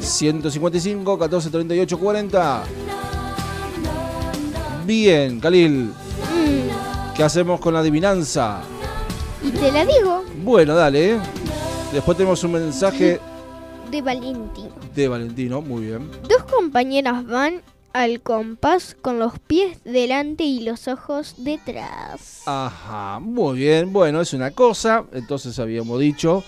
[0.00, 2.62] 155 14 38 40.
[4.86, 5.92] Bien, Khalil.
[7.18, 8.60] ¿Qué hacemos con la adivinanza?
[9.42, 11.16] Y te la digo, Bueno, dale.
[11.16, 11.18] ¿eh?
[11.92, 13.18] Después tenemos un mensaje
[13.90, 14.70] de Valentino.
[14.94, 15.60] de Valentino.
[15.60, 16.08] Muy bien.
[16.28, 22.42] Dos compañeras van al compás con los pies delante y los ojos detrás.
[22.46, 23.92] Ajá, muy bien.
[23.92, 25.04] Bueno, es una cosa.
[25.12, 26.44] Entonces habíamos dicho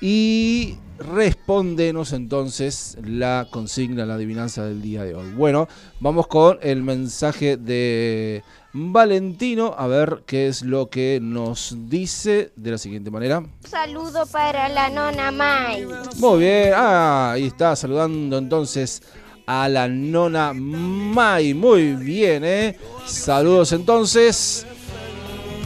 [0.00, 5.32] y respóndenos entonces la consigna, la adivinanza del día de hoy.
[5.32, 5.66] Bueno,
[5.98, 8.44] vamos con el mensaje de
[8.76, 13.44] Valentino, a ver qué es lo que nos dice de la siguiente manera.
[13.64, 15.86] Saludo para la nona Mai.
[16.18, 19.00] Muy bien, ah, ahí está saludando entonces
[19.46, 21.54] a la nona Mai.
[21.54, 22.76] Muy bien, ¿eh?
[23.06, 24.66] Saludos entonces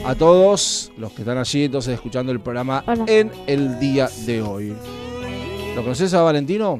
[0.04, 3.04] a todos los que están allí entonces escuchando el programa Hola.
[3.06, 4.74] en el día de hoy.
[5.74, 6.78] ¿Lo conoces a Valentino?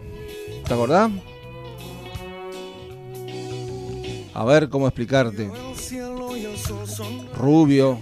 [0.67, 1.11] ¿Te acordás?
[4.35, 5.51] A ver cómo explicarte.
[7.37, 7.99] Rubio,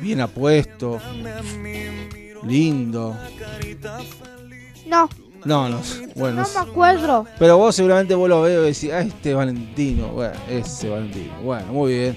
[0.00, 1.00] bien apuesto,
[2.44, 3.16] lindo.
[4.86, 5.08] No,
[5.44, 5.80] No, no,
[6.16, 6.42] bueno.
[6.42, 7.26] no me acuerdo.
[7.38, 11.32] Pero vos seguramente vos lo veo y decís, ah, este Valentino, bueno, ese Valentino.
[11.42, 12.16] Bueno, muy bien.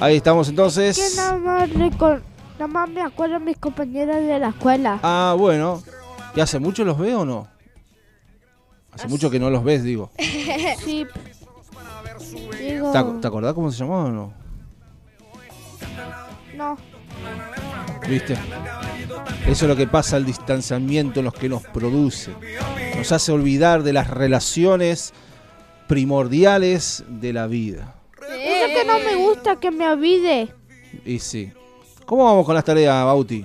[0.00, 1.14] Ahí estamos Que entonces.
[1.16, 2.22] nada más, recor-
[2.54, 4.98] nada más me acuerdo de mis compañeros de la escuela.
[5.02, 5.82] Ah, bueno.
[6.36, 7.48] ¿Y hace mucho los veo o no?
[8.92, 10.10] Hace mucho que no los ves, digo.
[10.84, 11.06] Sí.
[12.72, 14.32] Digo, ¿Te, ac- te acordás cómo se llamaba o no?
[16.56, 16.78] no.
[18.08, 18.34] ¿Viste?
[19.46, 22.32] Eso es lo que pasa al distanciamiento en los que nos produce.
[22.96, 25.12] Nos hace olvidar de las relaciones
[25.88, 27.94] primordiales de la vida.
[28.20, 30.54] Eso que no me gusta que me olvide.
[31.04, 31.52] Y sí.
[32.06, 33.44] ¿Cómo vamos con las tareas, Bauti?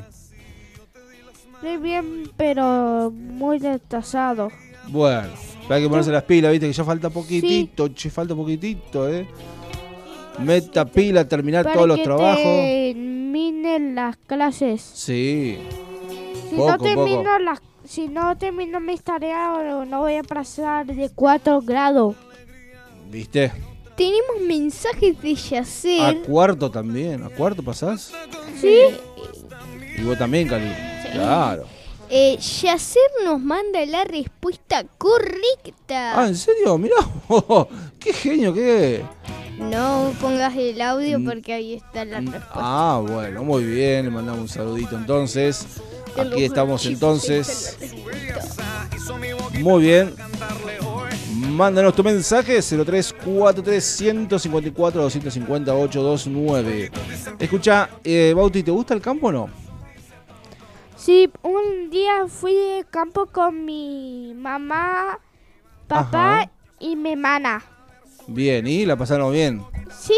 [1.62, 4.50] Muy bien, pero muy retrasado.
[4.88, 5.30] Bueno,
[5.74, 9.28] hay que ponerse las pilas, viste que ya falta poquitito, che, falta poquitito, eh.
[10.40, 12.44] Meta pila, terminar Para todos los que trabajos.
[12.44, 14.82] terminen las clases.
[14.82, 15.58] Sí.
[16.50, 17.40] Si Poco, no termino poco.
[17.40, 22.16] las, si no termino mis tareas, no- voy a pasar de 4 grados.
[23.12, 23.52] ¿Viste?
[23.98, 26.22] Tenemos mensajes de A Yacer.
[26.22, 27.22] cuarto también.
[27.24, 28.14] ¿A cuarto pasás?
[28.62, 28.80] ¿Sí?
[29.98, 30.72] Y vos también, Cali.
[31.12, 31.66] Claro.
[32.12, 36.20] Eh, Yacer nos manda la respuesta correcta.
[36.20, 36.78] Ah, ¿en serio?
[36.78, 36.96] Mirá.
[38.00, 39.02] ¡Qué genio que es!
[39.60, 41.26] No pongas el audio Mm.
[41.26, 42.50] porque ahí está la respuesta.
[42.54, 44.06] Ah, bueno, muy bien.
[44.06, 45.66] Le mandamos un saludito entonces.
[46.18, 47.78] Aquí estamos entonces.
[49.60, 50.16] Muy bien.
[51.52, 56.92] Mándanos tu mensaje 0343 154 250 829.
[57.38, 59.50] Escucha, eh, Bauti, ¿te gusta el campo o no?
[61.10, 65.18] Sí, un día fui de campo con mi mamá,
[65.88, 66.52] papá Ajá.
[66.80, 67.64] y mi hermana.
[68.28, 69.64] Bien, ¿y la pasaron bien?
[69.90, 70.14] Sí,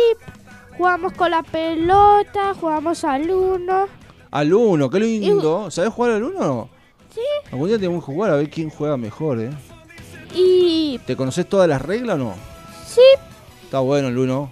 [0.77, 3.87] jugamos con la pelota, jugamos al uno.
[4.31, 5.71] Al uno, qué lindo.
[5.71, 6.67] ¿Sabés jugar al uno?
[7.15, 7.21] Sí.
[7.53, 9.49] Algún día tenemos que jugar a ver quién juega mejor, ¿eh?
[10.35, 12.33] Y ¿Te conoces todas las reglas o no?
[12.85, 12.99] sí,
[13.63, 14.51] Está bueno el uno.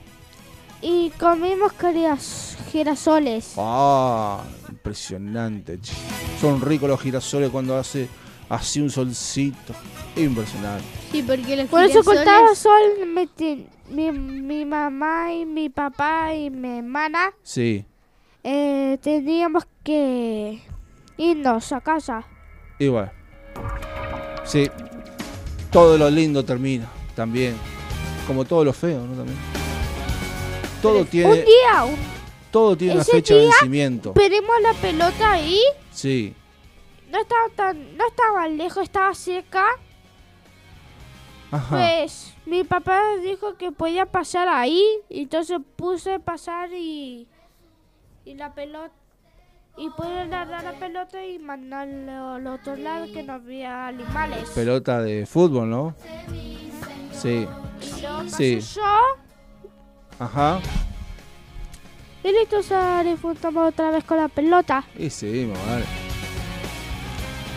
[0.81, 3.55] y comimos giras- girasoles.
[3.57, 5.77] Ah, impresionante.
[5.81, 5.91] che.
[6.41, 8.07] Son ricos los girasoles cuando hace
[8.49, 9.73] así un solcito.
[10.15, 10.83] Impresionante.
[11.11, 13.27] Sí, porque los Por eso girasoles- cortaba sol me
[13.89, 17.83] mi, mi mamá y mi papá y mi hermana Sí.
[18.43, 20.61] eh, teníamos que
[21.17, 22.23] irnos a casa.
[22.77, 23.11] Y bueno.
[24.45, 24.69] Sí.
[25.71, 27.55] Todo lo lindo termina también.
[28.27, 29.15] Como todo lo feo, ¿no?
[29.15, 29.37] También.
[30.81, 31.95] Todo Un tiene, día un-
[32.51, 34.13] todo tiene una fecha de día vencimiento.
[34.13, 35.59] pedimos la pelota ahí.
[35.99, 36.33] Sí.
[37.11, 39.65] No estaba tan, no estaba lejos, estaba cerca.
[41.51, 41.75] Ajá.
[41.75, 47.27] Pues mi papá dijo que podía pasar ahí, y entonces puse a pasar y
[48.23, 48.93] y la pelota
[49.75, 54.49] y pude agarrar la pelota y mandarlo al otro lado que no había animales.
[54.51, 55.95] Pelota de fútbol, ¿no?
[57.11, 57.45] Sí.
[58.29, 58.59] Sí.
[58.61, 58.91] yo
[60.17, 60.61] Ajá.
[62.23, 62.57] Y listo,
[63.03, 64.83] disfrutamos otra vez con la pelota.
[64.97, 65.85] Y seguimos, vale.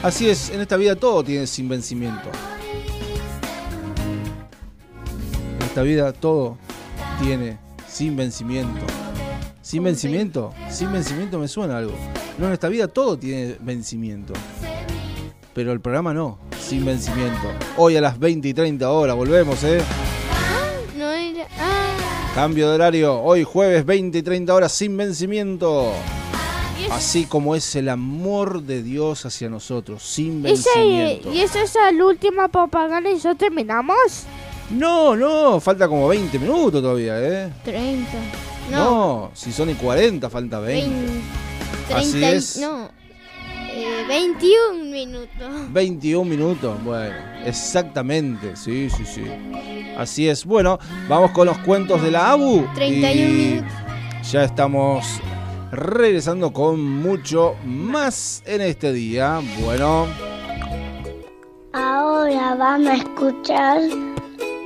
[0.03, 2.29] Así es, en esta vida todo tiene sin vencimiento.
[5.57, 6.59] En esta vida todo
[7.23, 7.59] tiene
[7.89, 8.85] sin vencimiento.
[9.63, 10.53] ¿Sin vencimiento?
[10.71, 11.95] Sin vencimiento me suena algo.
[12.39, 14.33] No, en esta vida todo tiene vencimiento.
[15.55, 17.49] Pero el programa no, sin vencimiento.
[17.77, 19.81] Hoy a las 20 y 30 horas volvemos, ¿eh?
[22.33, 25.93] Ah, Cambio de horario, hoy jueves 20 y 30 horas sin vencimiento.
[26.91, 31.33] Así como es el amor de Dios hacia nosotros, sin vencimiento.
[31.33, 34.25] y esa es la última propaganda y ya terminamos.
[34.71, 37.53] No, no, falta como 20 minutos todavía, ¿eh?
[37.65, 38.11] 30.
[38.71, 39.31] No, No.
[39.35, 40.89] si son y 40, falta 20.
[40.97, 41.95] 20.
[41.95, 42.57] Así 30 y- es.
[42.59, 42.89] No.
[43.75, 45.73] Eh, 21 minutos.
[45.73, 47.15] 21 minutos, bueno,
[47.45, 49.25] exactamente, sí, sí, sí.
[49.97, 50.45] Así es.
[50.45, 52.67] Bueno, vamos con los cuentos de la ABU.
[52.75, 53.73] 31 y minutos.
[54.31, 55.07] Ya estamos
[55.71, 59.41] regresando con mucho más en este día.
[59.61, 60.07] Bueno,
[61.73, 63.81] Ahora vamos a escuchar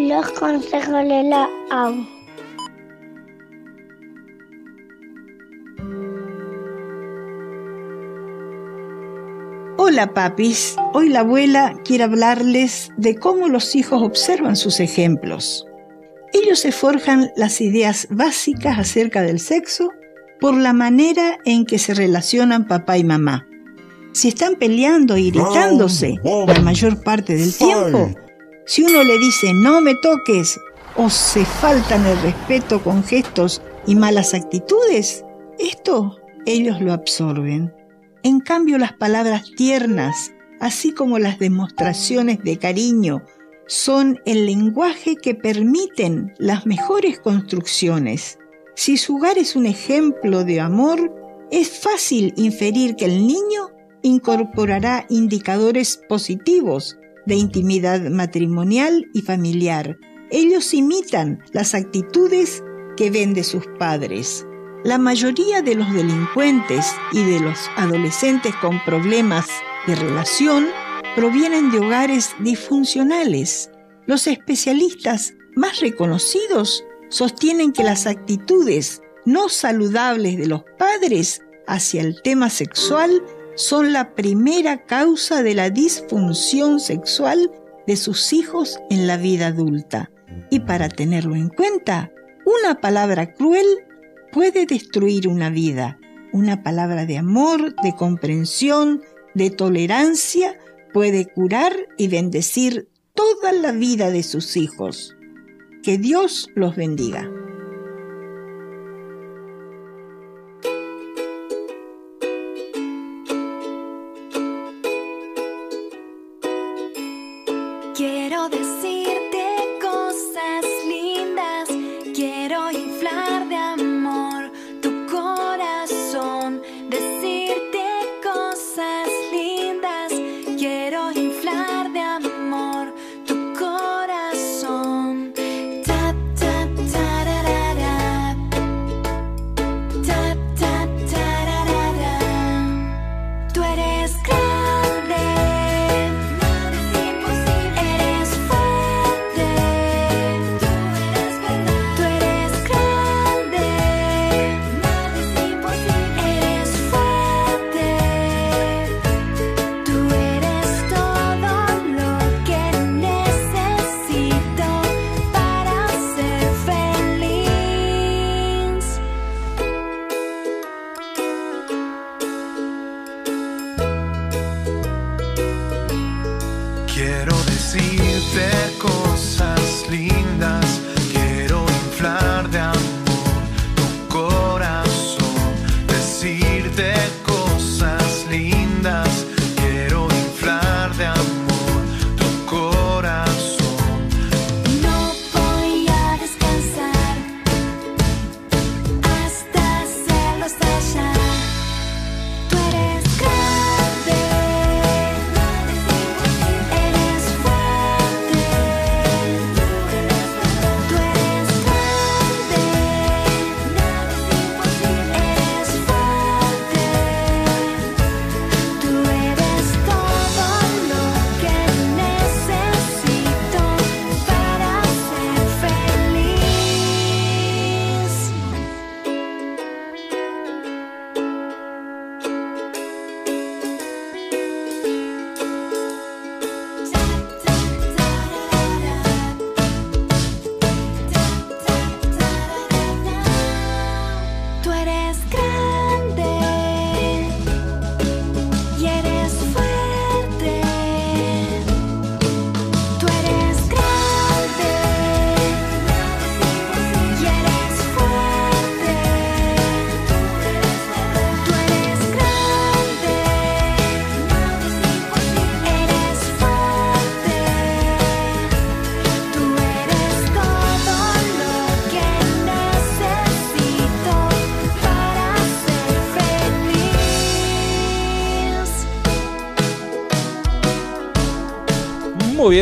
[0.01, 2.16] los consejos de la AU.
[9.89, 15.64] Hola papis, hoy la abuela quiere hablarles de cómo los hijos observan sus ejemplos.
[16.32, 19.91] Ellos se forjan las ideas básicas acerca del sexo
[20.41, 23.47] por la manera en que se relacionan papá y mamá.
[24.12, 28.11] Si están peleando e irritándose la mayor parte del tiempo,
[28.66, 30.59] si uno le dice no me toques
[30.97, 35.24] o se faltan el respeto con gestos y malas actitudes,
[35.61, 37.76] esto ellos lo absorben.
[38.27, 43.22] En cambio, las palabras tiernas, así como las demostraciones de cariño,
[43.68, 48.41] son el lenguaje que permiten las mejores construcciones.
[48.74, 51.14] Si su hogar es un ejemplo de amor,
[51.53, 53.70] es fácil inferir que el niño
[54.03, 59.99] incorporará indicadores positivos de intimidad matrimonial y familiar.
[60.33, 62.64] Ellos imitan las actitudes
[62.97, 64.45] que ven de sus padres.
[64.87, 69.49] La mayoría de los delincuentes y de los adolescentes con problemas
[69.89, 70.68] de relación
[71.16, 73.68] provienen de hogares disfuncionales.
[74.07, 82.22] Los especialistas más reconocidos sostienen que las actitudes no saludables de los padres hacia el
[82.22, 83.24] tema sexual
[83.57, 87.51] son la primera causa de la disfunción sexual
[87.89, 90.12] de sus hijos en la vida adulta.
[90.49, 92.12] Y para tenerlo en cuenta,
[92.45, 93.66] una palabra cruel
[94.37, 95.99] puede destruir una vida.
[96.30, 99.01] Una palabra de amor, de comprensión,
[99.34, 100.59] de tolerancia
[100.93, 105.16] puede curar y bendecir toda la vida de sus hijos.
[105.82, 107.30] Que Dios los bendiga.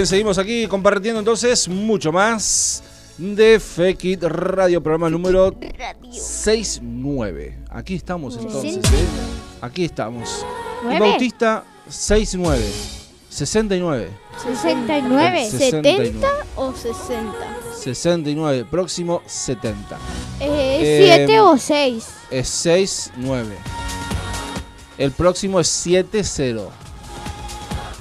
[0.05, 2.83] Bien, seguimos aquí compartiendo entonces mucho más
[3.17, 5.55] de Fekit Radio, programa número
[6.11, 7.59] 69.
[7.71, 9.07] Aquí estamos entonces, ¿eh?
[9.61, 10.45] Aquí estamos.
[10.83, 11.01] ¿Nueve?
[11.01, 12.63] Bautista 69.
[13.31, 14.09] 69.
[14.43, 16.13] 69, 69.
[16.13, 17.33] 70 o 60.
[17.83, 18.65] 69.
[18.71, 19.99] Próximo 70.
[20.41, 22.09] Eh, Em, ¿Siete o seis?
[22.31, 23.45] Es 6-9.
[24.99, 26.69] El próximo es 7-0.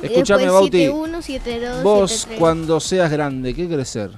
[0.04, 0.80] Escúchame, Bauti.
[0.86, 2.40] 71, 72, Vos, 73.
[2.40, 4.12] cuando seas grande, ¿qué querés ser?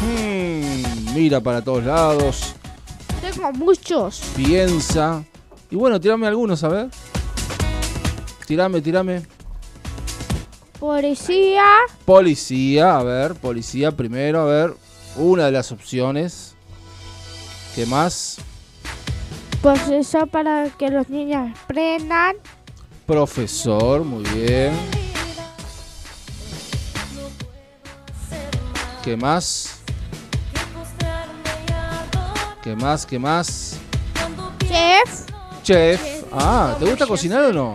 [0.00, 2.54] Hmm, mira para todos lados,
[3.20, 4.20] Tengo muchos.
[4.36, 5.24] piensa.
[5.70, 6.88] Y bueno, tirame algunos, a ver.
[8.46, 9.22] Tirame, tirame.
[10.78, 11.64] Policía,
[12.04, 14.74] Policía, a ver, policía primero, a ver.
[15.16, 16.54] Una de las opciones.
[17.76, 18.38] ¿Qué más?
[19.62, 22.36] Profesor para que los niños aprendan.
[23.06, 24.72] Profesor, muy bien.
[29.04, 29.80] ¿Qué más?
[32.62, 33.06] ¿Qué más?
[33.06, 33.78] ¿Qué más?
[34.68, 35.26] Chef.
[35.62, 36.24] Chef.
[36.32, 37.74] Ah, ¿te gusta cocinar o no?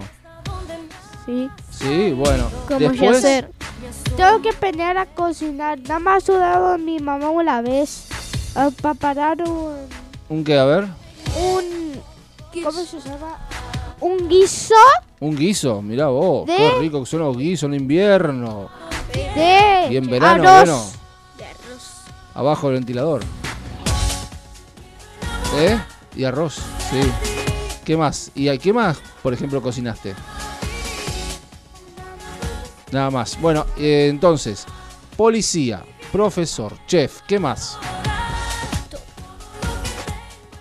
[1.26, 1.50] Sí.
[1.72, 2.50] Sí, bueno.
[2.68, 3.52] ¿Cómo Después, hacer?
[4.16, 5.80] Tengo que aprender a cocinar.
[5.80, 8.08] Nada más ayudado a mi mamá una vez
[8.56, 9.76] a preparar un,
[10.30, 10.58] ¿un qué?
[10.58, 11.07] A ver.
[11.40, 12.02] Un
[12.64, 13.38] ¿cómo se llama?
[14.00, 14.76] Un guiso
[15.20, 16.46] Un guiso, mirá vos.
[16.46, 16.56] ¿De?
[16.56, 18.70] Qué rico que son los guisos en invierno.
[19.14, 20.68] de Y en verano, arroz.
[20.68, 20.84] bueno.
[22.36, 23.24] Abajo del ventilador.
[25.56, 25.80] ¿Eh?
[26.16, 26.56] Y arroz,
[26.92, 27.00] sí.
[27.84, 28.32] ¿Qué más?
[28.36, 30.14] ¿Y a qué más, por ejemplo, cocinaste?
[32.92, 33.40] Nada más.
[33.42, 34.66] Bueno, eh, entonces,
[35.16, 37.78] policía, profesor, chef, ¿qué más?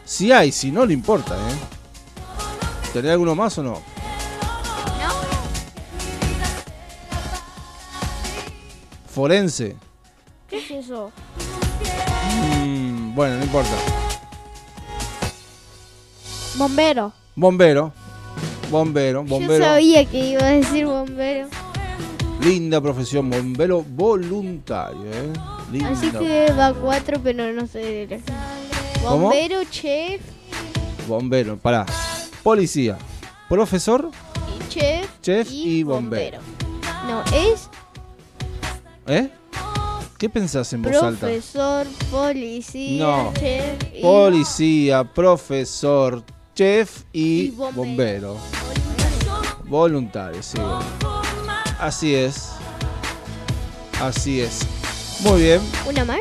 [0.06, 2.90] Si hay, si no, le importa, ¿eh?
[2.92, 3.82] ¿Tenés alguno más o no?
[9.08, 9.76] Forense.
[10.48, 11.10] ¿Qué es eso?
[12.62, 13.70] Mm, bueno, no importa.
[16.56, 17.12] Bombero.
[17.34, 17.92] Bombero.
[18.70, 19.64] Bombero, Yo bombero.
[19.64, 21.48] sabía que iba a decir bombero.
[22.40, 25.32] Linda profesión, bombero voluntario, ¿eh?
[25.72, 25.90] Linda.
[25.90, 28.06] Así que va cuatro, pero no sé.
[29.08, 29.28] ¿Cómo?
[29.28, 30.20] Bombero, chef,
[31.06, 31.86] Bombero, pará.
[32.42, 32.98] Policía,
[33.48, 34.10] profesor,
[34.68, 36.40] chef chef y, y bombero.
[37.06, 37.68] No, es
[39.06, 39.30] ¿Eh?
[40.18, 41.20] ¿Qué pensás en voz alta?
[41.26, 43.32] profesor, policía, No.
[43.38, 47.74] chef y Policía, profesor, chef y, Y bombero.
[48.34, 48.36] bombero.
[49.64, 50.58] Voluntario, sí.
[51.78, 52.52] Así es.
[54.00, 54.60] Así es.
[55.20, 55.60] Muy bien.
[55.88, 56.20] una más.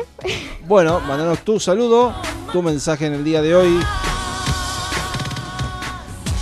[0.66, 2.14] Bueno, mandanos tu saludo,
[2.52, 3.80] tu mensaje en el día de hoy.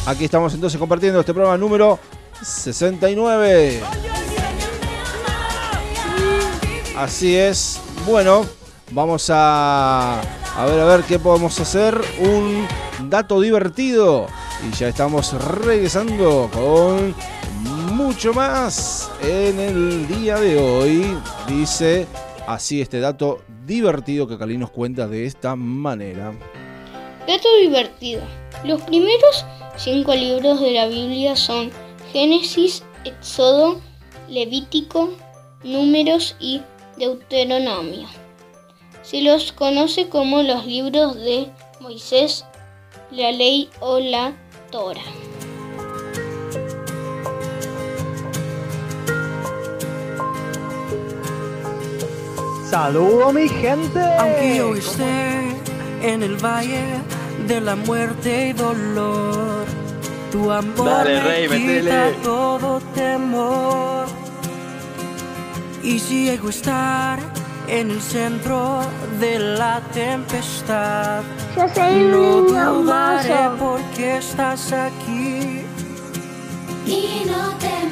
[0.07, 1.99] Aquí estamos entonces compartiendo este programa número
[2.43, 3.81] 69.
[6.97, 7.81] Así es.
[8.07, 8.45] Bueno,
[8.93, 12.01] vamos a, a ver a ver qué podemos hacer.
[12.21, 12.67] Un
[13.09, 14.27] dato divertido.
[14.67, 17.15] Y ya estamos regresando con
[17.95, 21.19] mucho más en el día de hoy.
[21.49, 22.07] Dice
[22.47, 26.33] así este dato divertido que Cali nos cuenta de esta manera.
[27.27, 28.23] Dato divertido.
[28.65, 29.45] Los primeros
[29.77, 31.71] cinco libros de la Biblia son
[32.13, 33.81] Génesis, Éxodo,
[34.29, 35.11] Levítico,
[35.63, 36.63] Números y
[36.99, 38.09] Deuteronomio.
[39.03, 42.45] Se los conoce como los libros de Moisés,
[43.11, 44.35] la ley o la
[44.71, 45.03] Torah.
[52.75, 54.01] Saludo mi gente.
[54.19, 55.57] Aunque yo esté
[56.03, 56.83] en el valle
[57.47, 59.65] de la muerte y dolor,
[60.33, 62.13] tu amor Dale, me rey, quita metele.
[62.25, 64.07] todo temor.
[65.85, 67.19] Y si llego a estar
[67.69, 68.81] en el centro
[69.21, 71.23] de la tempestad,
[71.57, 75.63] Yo soy no dudaré porque estás aquí.
[76.87, 77.84] Y no temeré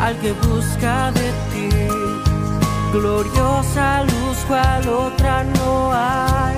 [0.00, 1.68] al que busca de ti.
[2.92, 6.56] Gloriosa luz cual otra no hay.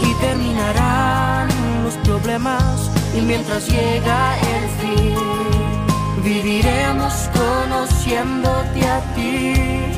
[0.00, 1.48] Y terminarán
[1.82, 9.93] los problemas y mientras llega el fin, viviremos conociéndote a ti.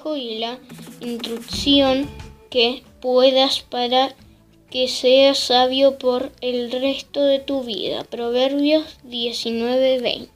[0.00, 0.58] Consejo y la
[1.00, 2.08] instrucción
[2.50, 4.14] que puedas para
[4.70, 8.04] que seas sabio por el resto de tu vida.
[8.04, 10.28] Proverbios 19:20.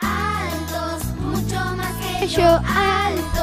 [0.00, 2.42] Altos, mucho más que Yo.
[2.42, 3.35] Altos,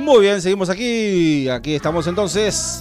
[0.00, 1.48] Muy bien, seguimos aquí.
[1.48, 2.80] Aquí estamos entonces.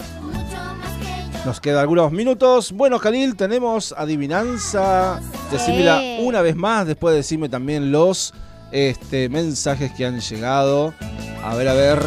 [1.45, 2.71] Nos quedan algunos minutos.
[2.71, 5.19] Bueno, Khalil, tenemos adivinanza.
[5.51, 6.17] Decímela Sí.
[6.21, 6.85] una vez más.
[6.87, 8.33] Después decime también los
[8.71, 10.93] este, mensajes que han llegado.
[11.43, 11.99] A ver, a ver.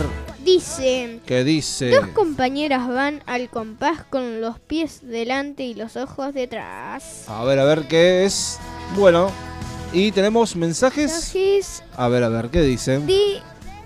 [0.45, 1.91] Dice, ¿Qué dice?
[1.91, 7.25] dos compañeras van al compás con los pies delante y los ojos detrás.
[7.29, 8.59] A ver, a ver qué es.
[8.97, 9.31] Bueno,
[9.93, 11.13] y tenemos mensajes.
[11.13, 13.07] Mensajes A ver, a ver, ¿qué dicen?
[13.07, 13.41] de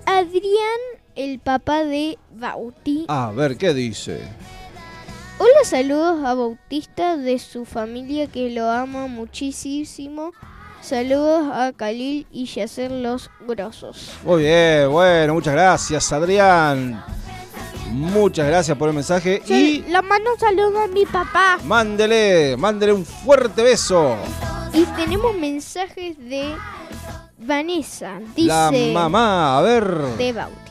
[0.06, 0.80] Adrián,
[1.16, 3.04] el papá de Bauti.
[3.08, 4.20] A ver, ¿qué dice?
[5.38, 10.32] Hola, saludos a Bautista de su familia que lo ama muchísimo.
[10.80, 14.12] Saludos a Khalil y Yacer los Grosos.
[14.24, 17.02] Muy bien, bueno, muchas gracias, Adrián.
[17.90, 21.58] Muchas gracias por el mensaje y Le mando un saludo a mi papá.
[21.64, 24.16] mándele, mándele un fuerte beso.
[24.72, 26.54] Y tenemos mensajes de
[27.38, 28.18] Vanessa.
[28.34, 29.84] Dice La mamá, a ver.
[30.18, 30.65] de Bauti.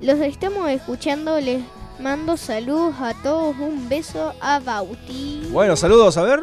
[0.00, 1.62] Los estamos escuchando, les
[2.00, 5.48] mando saludos a todos, un beso a Bauti.
[5.50, 6.40] Bueno, saludos, a ver.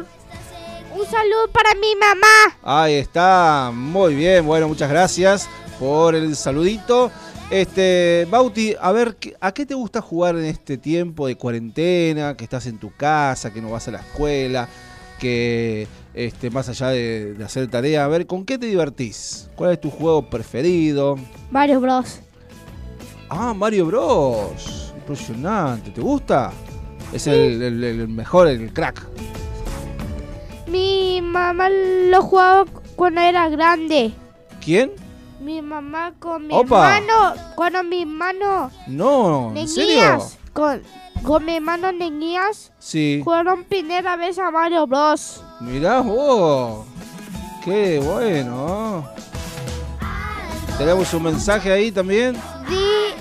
[0.94, 2.58] Un saludo para mi mamá.
[2.62, 5.48] Ahí está, muy bien, bueno, muchas gracias
[5.78, 7.10] por el saludito.
[7.50, 12.34] Este, Bauti, a ver, ¿qué- ¿a qué te gusta jugar en este tiempo de cuarentena?
[12.36, 14.68] Que estás en tu casa, que no vas a la escuela,
[15.18, 19.48] que este, más allá de, de hacer tarea, a ver, ¿con qué te divertís?
[19.54, 21.16] ¿Cuál es tu juego preferido?
[21.50, 22.20] Mario Bros.
[23.34, 24.92] Ah, Mario Bros.
[24.94, 26.52] Impresionante, ¿te gusta?
[27.14, 29.02] Es el, el- el mejor, el crack.
[30.66, 32.64] Mi mamá lo jugaba
[32.94, 34.12] cuando era grande.
[34.62, 34.92] ¿Quién?
[35.40, 36.98] Mi mamá con mi Opa.
[36.98, 39.94] hermano, cuando mi hermano No, ¿en serio?
[39.94, 40.82] niñas, con,
[41.24, 43.22] con mi hermano niñas, Sí.
[43.24, 45.42] jugaron primera vez a Mario Bros.
[45.60, 46.84] Mirá vos.
[47.64, 49.04] Qué bueno.
[50.78, 52.34] Tenemos un mensaje ahí también.
[52.34, 53.11] De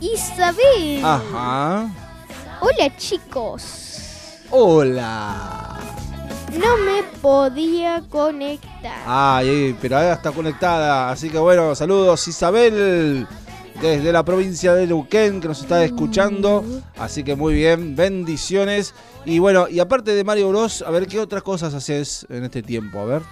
[0.00, 1.04] Isabel.
[1.04, 1.90] Ajá.
[2.60, 4.38] Hola chicos.
[4.50, 5.78] Hola.
[6.52, 9.02] No me podía conectar.
[9.06, 11.10] Ay, pero ahora está conectada.
[11.10, 13.26] Así que bueno, saludos Isabel
[13.80, 16.64] desde la provincia de Neuquén que nos está escuchando.
[16.96, 18.94] Así que muy bien, bendiciones.
[19.24, 22.62] Y bueno, y aparte de Mario Bros, a ver qué otras cosas haces en este
[22.62, 23.00] tiempo.
[23.00, 23.22] A ver.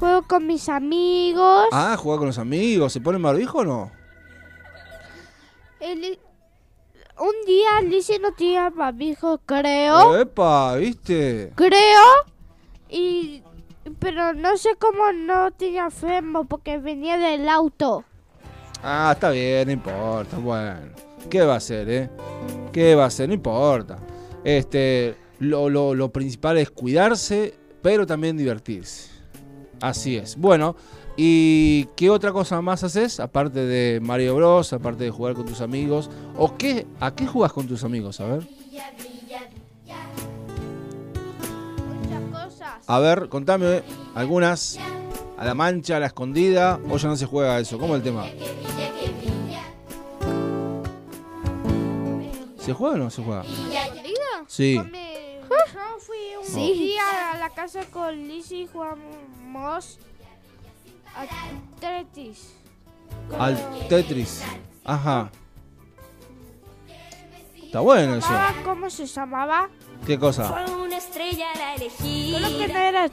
[0.00, 1.66] Juego con mis amigos.
[1.72, 2.92] Ah, jugar con los amigos.
[2.92, 3.92] ¿Se ponen barbijo o no?
[5.78, 6.18] El-
[7.18, 10.18] un día Lizzie no tenía barbijo, creo.
[10.18, 11.52] Epa, ¿viste?
[11.54, 12.02] Creo.
[12.88, 13.42] Y.
[13.98, 18.04] Pero no sé cómo no tenía enfermo porque venía del auto.
[18.82, 20.38] Ah, está bien, no importa.
[20.38, 20.80] Bueno,
[21.28, 22.10] ¿qué va a hacer, eh?
[22.72, 23.28] ¿Qué va a hacer?
[23.28, 23.98] No importa.
[24.44, 29.09] Este, lo, lo- lo principal es cuidarse, pero también divertirse.
[29.80, 30.36] Así es.
[30.36, 30.76] Bueno,
[31.16, 33.20] ¿y qué otra cosa más haces?
[33.20, 36.10] Aparte de Mario Bros, aparte de jugar con tus amigos.
[36.36, 36.86] ¿O qué?
[37.00, 38.20] ¿A qué jugas con tus amigos?
[38.20, 38.48] A ver.
[42.02, 42.84] Muchas cosas.
[42.86, 43.82] A ver, contame
[44.14, 44.78] algunas.
[45.38, 46.78] A la mancha, a la escondida.
[46.90, 47.78] O ya no se juega eso.
[47.78, 48.26] ¿Cómo es el tema?
[52.58, 53.42] ¿Se juega o no se juega?
[54.46, 54.78] Sí.
[55.50, 56.72] Yo fui un Sí.
[56.74, 59.98] día a la casa con Lizzie y jugamos
[61.14, 61.26] a
[61.80, 62.54] Tetris.
[63.38, 64.42] Al Tetris.
[64.84, 65.30] Ajá.
[67.62, 68.28] Está bueno eso.
[68.64, 69.68] ¿Cómo se llamaba?
[70.06, 70.44] ¿Qué cosa?
[70.44, 72.32] Fue una estrella la elegí.
[72.32, 73.08] Solo que no era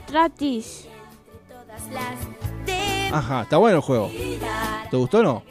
[2.64, 4.10] de Ajá, está bueno el juego.
[4.90, 5.42] ¿Te gustó o no?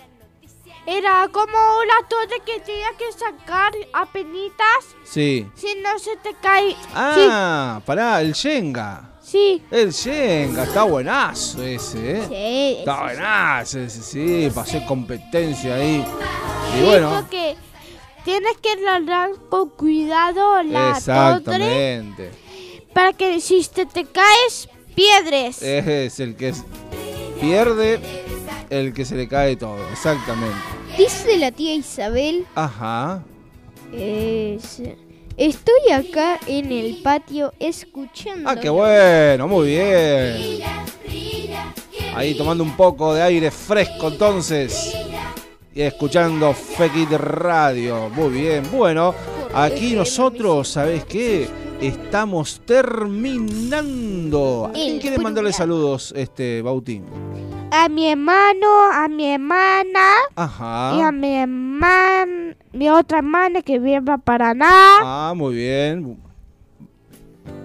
[0.90, 4.86] Era como una torre que tenía que sacar a penitas.
[5.04, 5.46] Sí.
[5.54, 6.76] Si no se te cae.
[6.96, 9.20] Ah, pará, el Shenga.
[9.22, 9.62] Sí.
[9.70, 12.26] El Shenga, está buenazo ese, ¿eh?
[12.30, 12.76] Sí.
[12.80, 14.50] Está buenazo ese, sí.
[14.56, 16.06] Pasé competencia ahí.
[16.74, 17.58] Y Sí, bueno, porque
[18.24, 22.32] tienes que ladrar con cuidado la torre exactamente.
[22.94, 25.62] para que si te, te caes, piedres.
[25.62, 26.64] Es el que es-
[27.42, 28.00] pierde,
[28.70, 30.58] el que se le cae todo, exactamente.
[30.98, 32.46] Dice la tía Isabel.
[32.56, 33.24] Ajá.
[33.94, 34.82] es,
[35.38, 38.50] estoy acá en el patio escuchando.
[38.50, 40.62] Ah, qué bueno, muy bien.
[42.16, 44.96] Ahí tomando un poco de aire fresco entonces.
[45.76, 48.10] Y escuchando Fekit Radio.
[48.10, 48.64] Muy bien.
[48.72, 49.14] Bueno,
[49.54, 51.48] aquí nosotros, ¿sabes qué?
[51.80, 54.66] Estamos terminando.
[54.66, 57.06] ¿A quién El quiere mandarle saludos, este, Bautín?
[57.72, 60.00] A mi hermano, a mi hermana
[60.36, 61.12] y a Ajá.
[61.12, 64.70] mi hermana, mi otra hermana que vive en Paraná.
[65.02, 66.18] Ah, muy bien.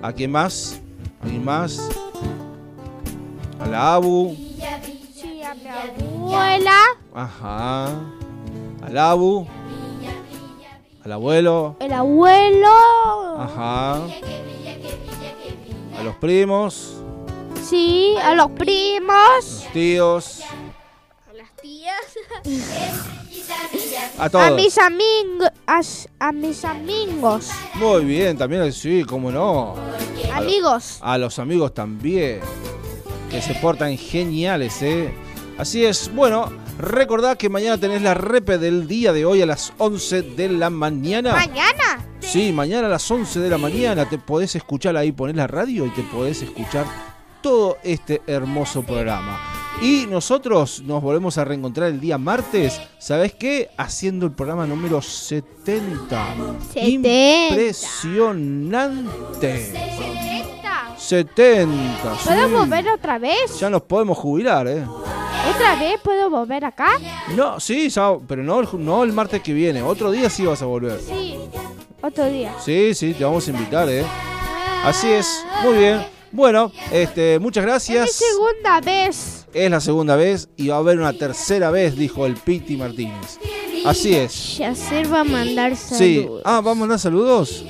[0.03, 0.81] ¿A quién más?
[1.23, 1.89] ¿A quién más?
[3.61, 4.35] A la Abu.
[5.15, 6.79] Sí, a mi abuela.
[7.15, 7.87] Ajá.
[8.83, 9.47] Al Abu.
[11.05, 11.77] Al abuelo.
[11.81, 12.69] El abuelo.
[13.39, 13.95] Ajá.
[15.99, 17.02] A los primos.
[17.63, 19.15] Sí, a los primos.
[19.41, 20.41] Los tíos.
[21.31, 21.97] A las tías.
[24.19, 24.47] A todos.
[24.47, 26.09] A mis amigos.
[26.19, 27.51] A, mis amigos.
[27.75, 29.75] Muy bien, también sí, cómo no.
[30.33, 30.99] Amigos.
[31.01, 32.41] A los amigos también.
[33.31, 35.13] Que se portan geniales, ¿eh?
[35.59, 36.13] Así es.
[36.15, 40.49] Bueno, recordad que mañana tenés la repe del día de hoy a las 11 de
[40.51, 41.33] la mañana.
[41.33, 42.07] Mañana.
[42.21, 45.87] Sí, mañana a las 11 de la mañana te podés escuchar ahí, ponés la radio
[45.87, 46.87] y te podés escuchar
[47.43, 49.41] todo este hermoso programa.
[49.81, 53.71] Y nosotros nos volvemos a reencontrar el día martes, ¿sabes qué?
[53.77, 56.27] Haciendo el programa número 70.
[56.73, 56.89] 70.
[56.89, 59.73] Impresionante.
[60.97, 62.17] 70.
[62.25, 62.55] ¿Puedo sí.
[62.55, 63.59] volver otra vez?
[63.59, 64.85] Ya nos podemos jubilar, ¿eh?
[65.55, 66.91] ¿Otra vez puedo volver acá?
[67.35, 69.83] No, sí, ya- pero no, no el martes que viene.
[69.83, 71.01] Otro día sí vas a volver.
[71.01, 71.37] Sí.
[72.03, 72.55] Otro día.
[72.65, 74.05] Sí, sí, te vamos a invitar, ¿eh?
[74.85, 76.07] Así es, muy bien.
[76.33, 78.13] Bueno, este, muchas Es mi gracias.
[78.13, 79.47] segunda vez.
[79.53, 83.39] Es la segunda vez y va a haber una tercera vez, dijo el Piti Martínez.
[83.85, 84.59] Así es.
[84.59, 86.17] Yacer va a mandar Sí.
[86.23, 86.43] saludos.
[86.45, 87.65] Ah, ¿vamos a mandar saludos?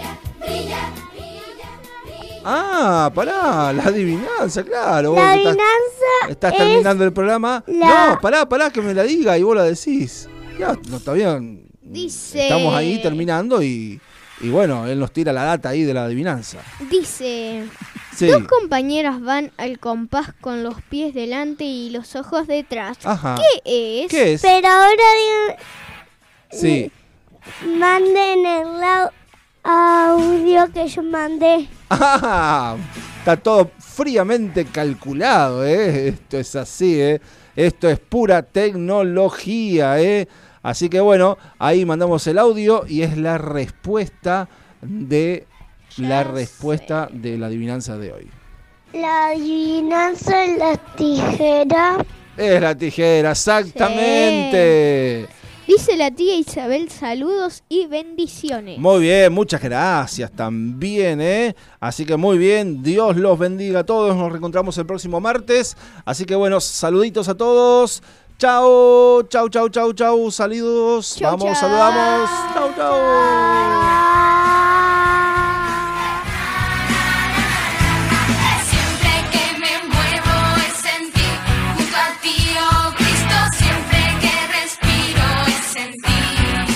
[2.45, 5.15] Ah, pará, la adivinanza, claro.
[5.15, 7.63] La que estás- adivinanza Estás es terminando el programa.
[7.69, 10.29] la- No, pará, pará, que me la diga y vos la decís.
[10.59, 11.67] Ya, no está bien.
[11.81, 12.43] Dice.
[12.45, 14.01] Estamos ahí terminando y,
[14.41, 16.59] y bueno, él nos tira la data ahí de la adivinanza.
[16.91, 17.65] Dice.
[18.17, 18.27] Sí.
[18.29, 22.99] Dos compañeras van al compás con los pies delante y los ojos detrás.
[23.05, 23.37] Ajá.
[23.65, 24.11] ¿Qué es?
[24.11, 24.43] ¿Qué es?
[24.43, 25.57] Pero ahora
[26.51, 26.91] Sí.
[27.67, 29.11] manden el au-
[29.65, 31.69] audio que yo mandé.
[31.91, 32.77] Ah,
[33.19, 36.09] está todo fríamente calculado, ¿eh?
[36.09, 37.21] Esto es así, ¿eh?
[37.57, 40.29] Esto es pura tecnología, ¿eh?
[40.63, 44.49] Así que bueno, ahí mandamos el audio y es la respuesta
[44.81, 45.47] de
[45.99, 48.29] la respuesta de la adivinanza de hoy.
[48.93, 52.05] La adivinanza en la tijera.
[52.37, 55.29] Es la tijera, exactamente.
[55.67, 58.79] Dice la tía Isabel, saludos y bendiciones.
[58.79, 61.55] Muy bien, muchas gracias también, ¿eh?
[61.79, 65.77] Así que muy bien, Dios los bendiga a todos, nos reencontramos el próximo martes.
[66.05, 68.03] Así que bueno, saluditos a todos.
[68.39, 71.15] Chao, chao, chao, chao, chao, saludos.
[71.17, 71.69] Chau, Vamos, chau.
[71.69, 72.31] saludamos.
[72.55, 74.42] Chao, chao.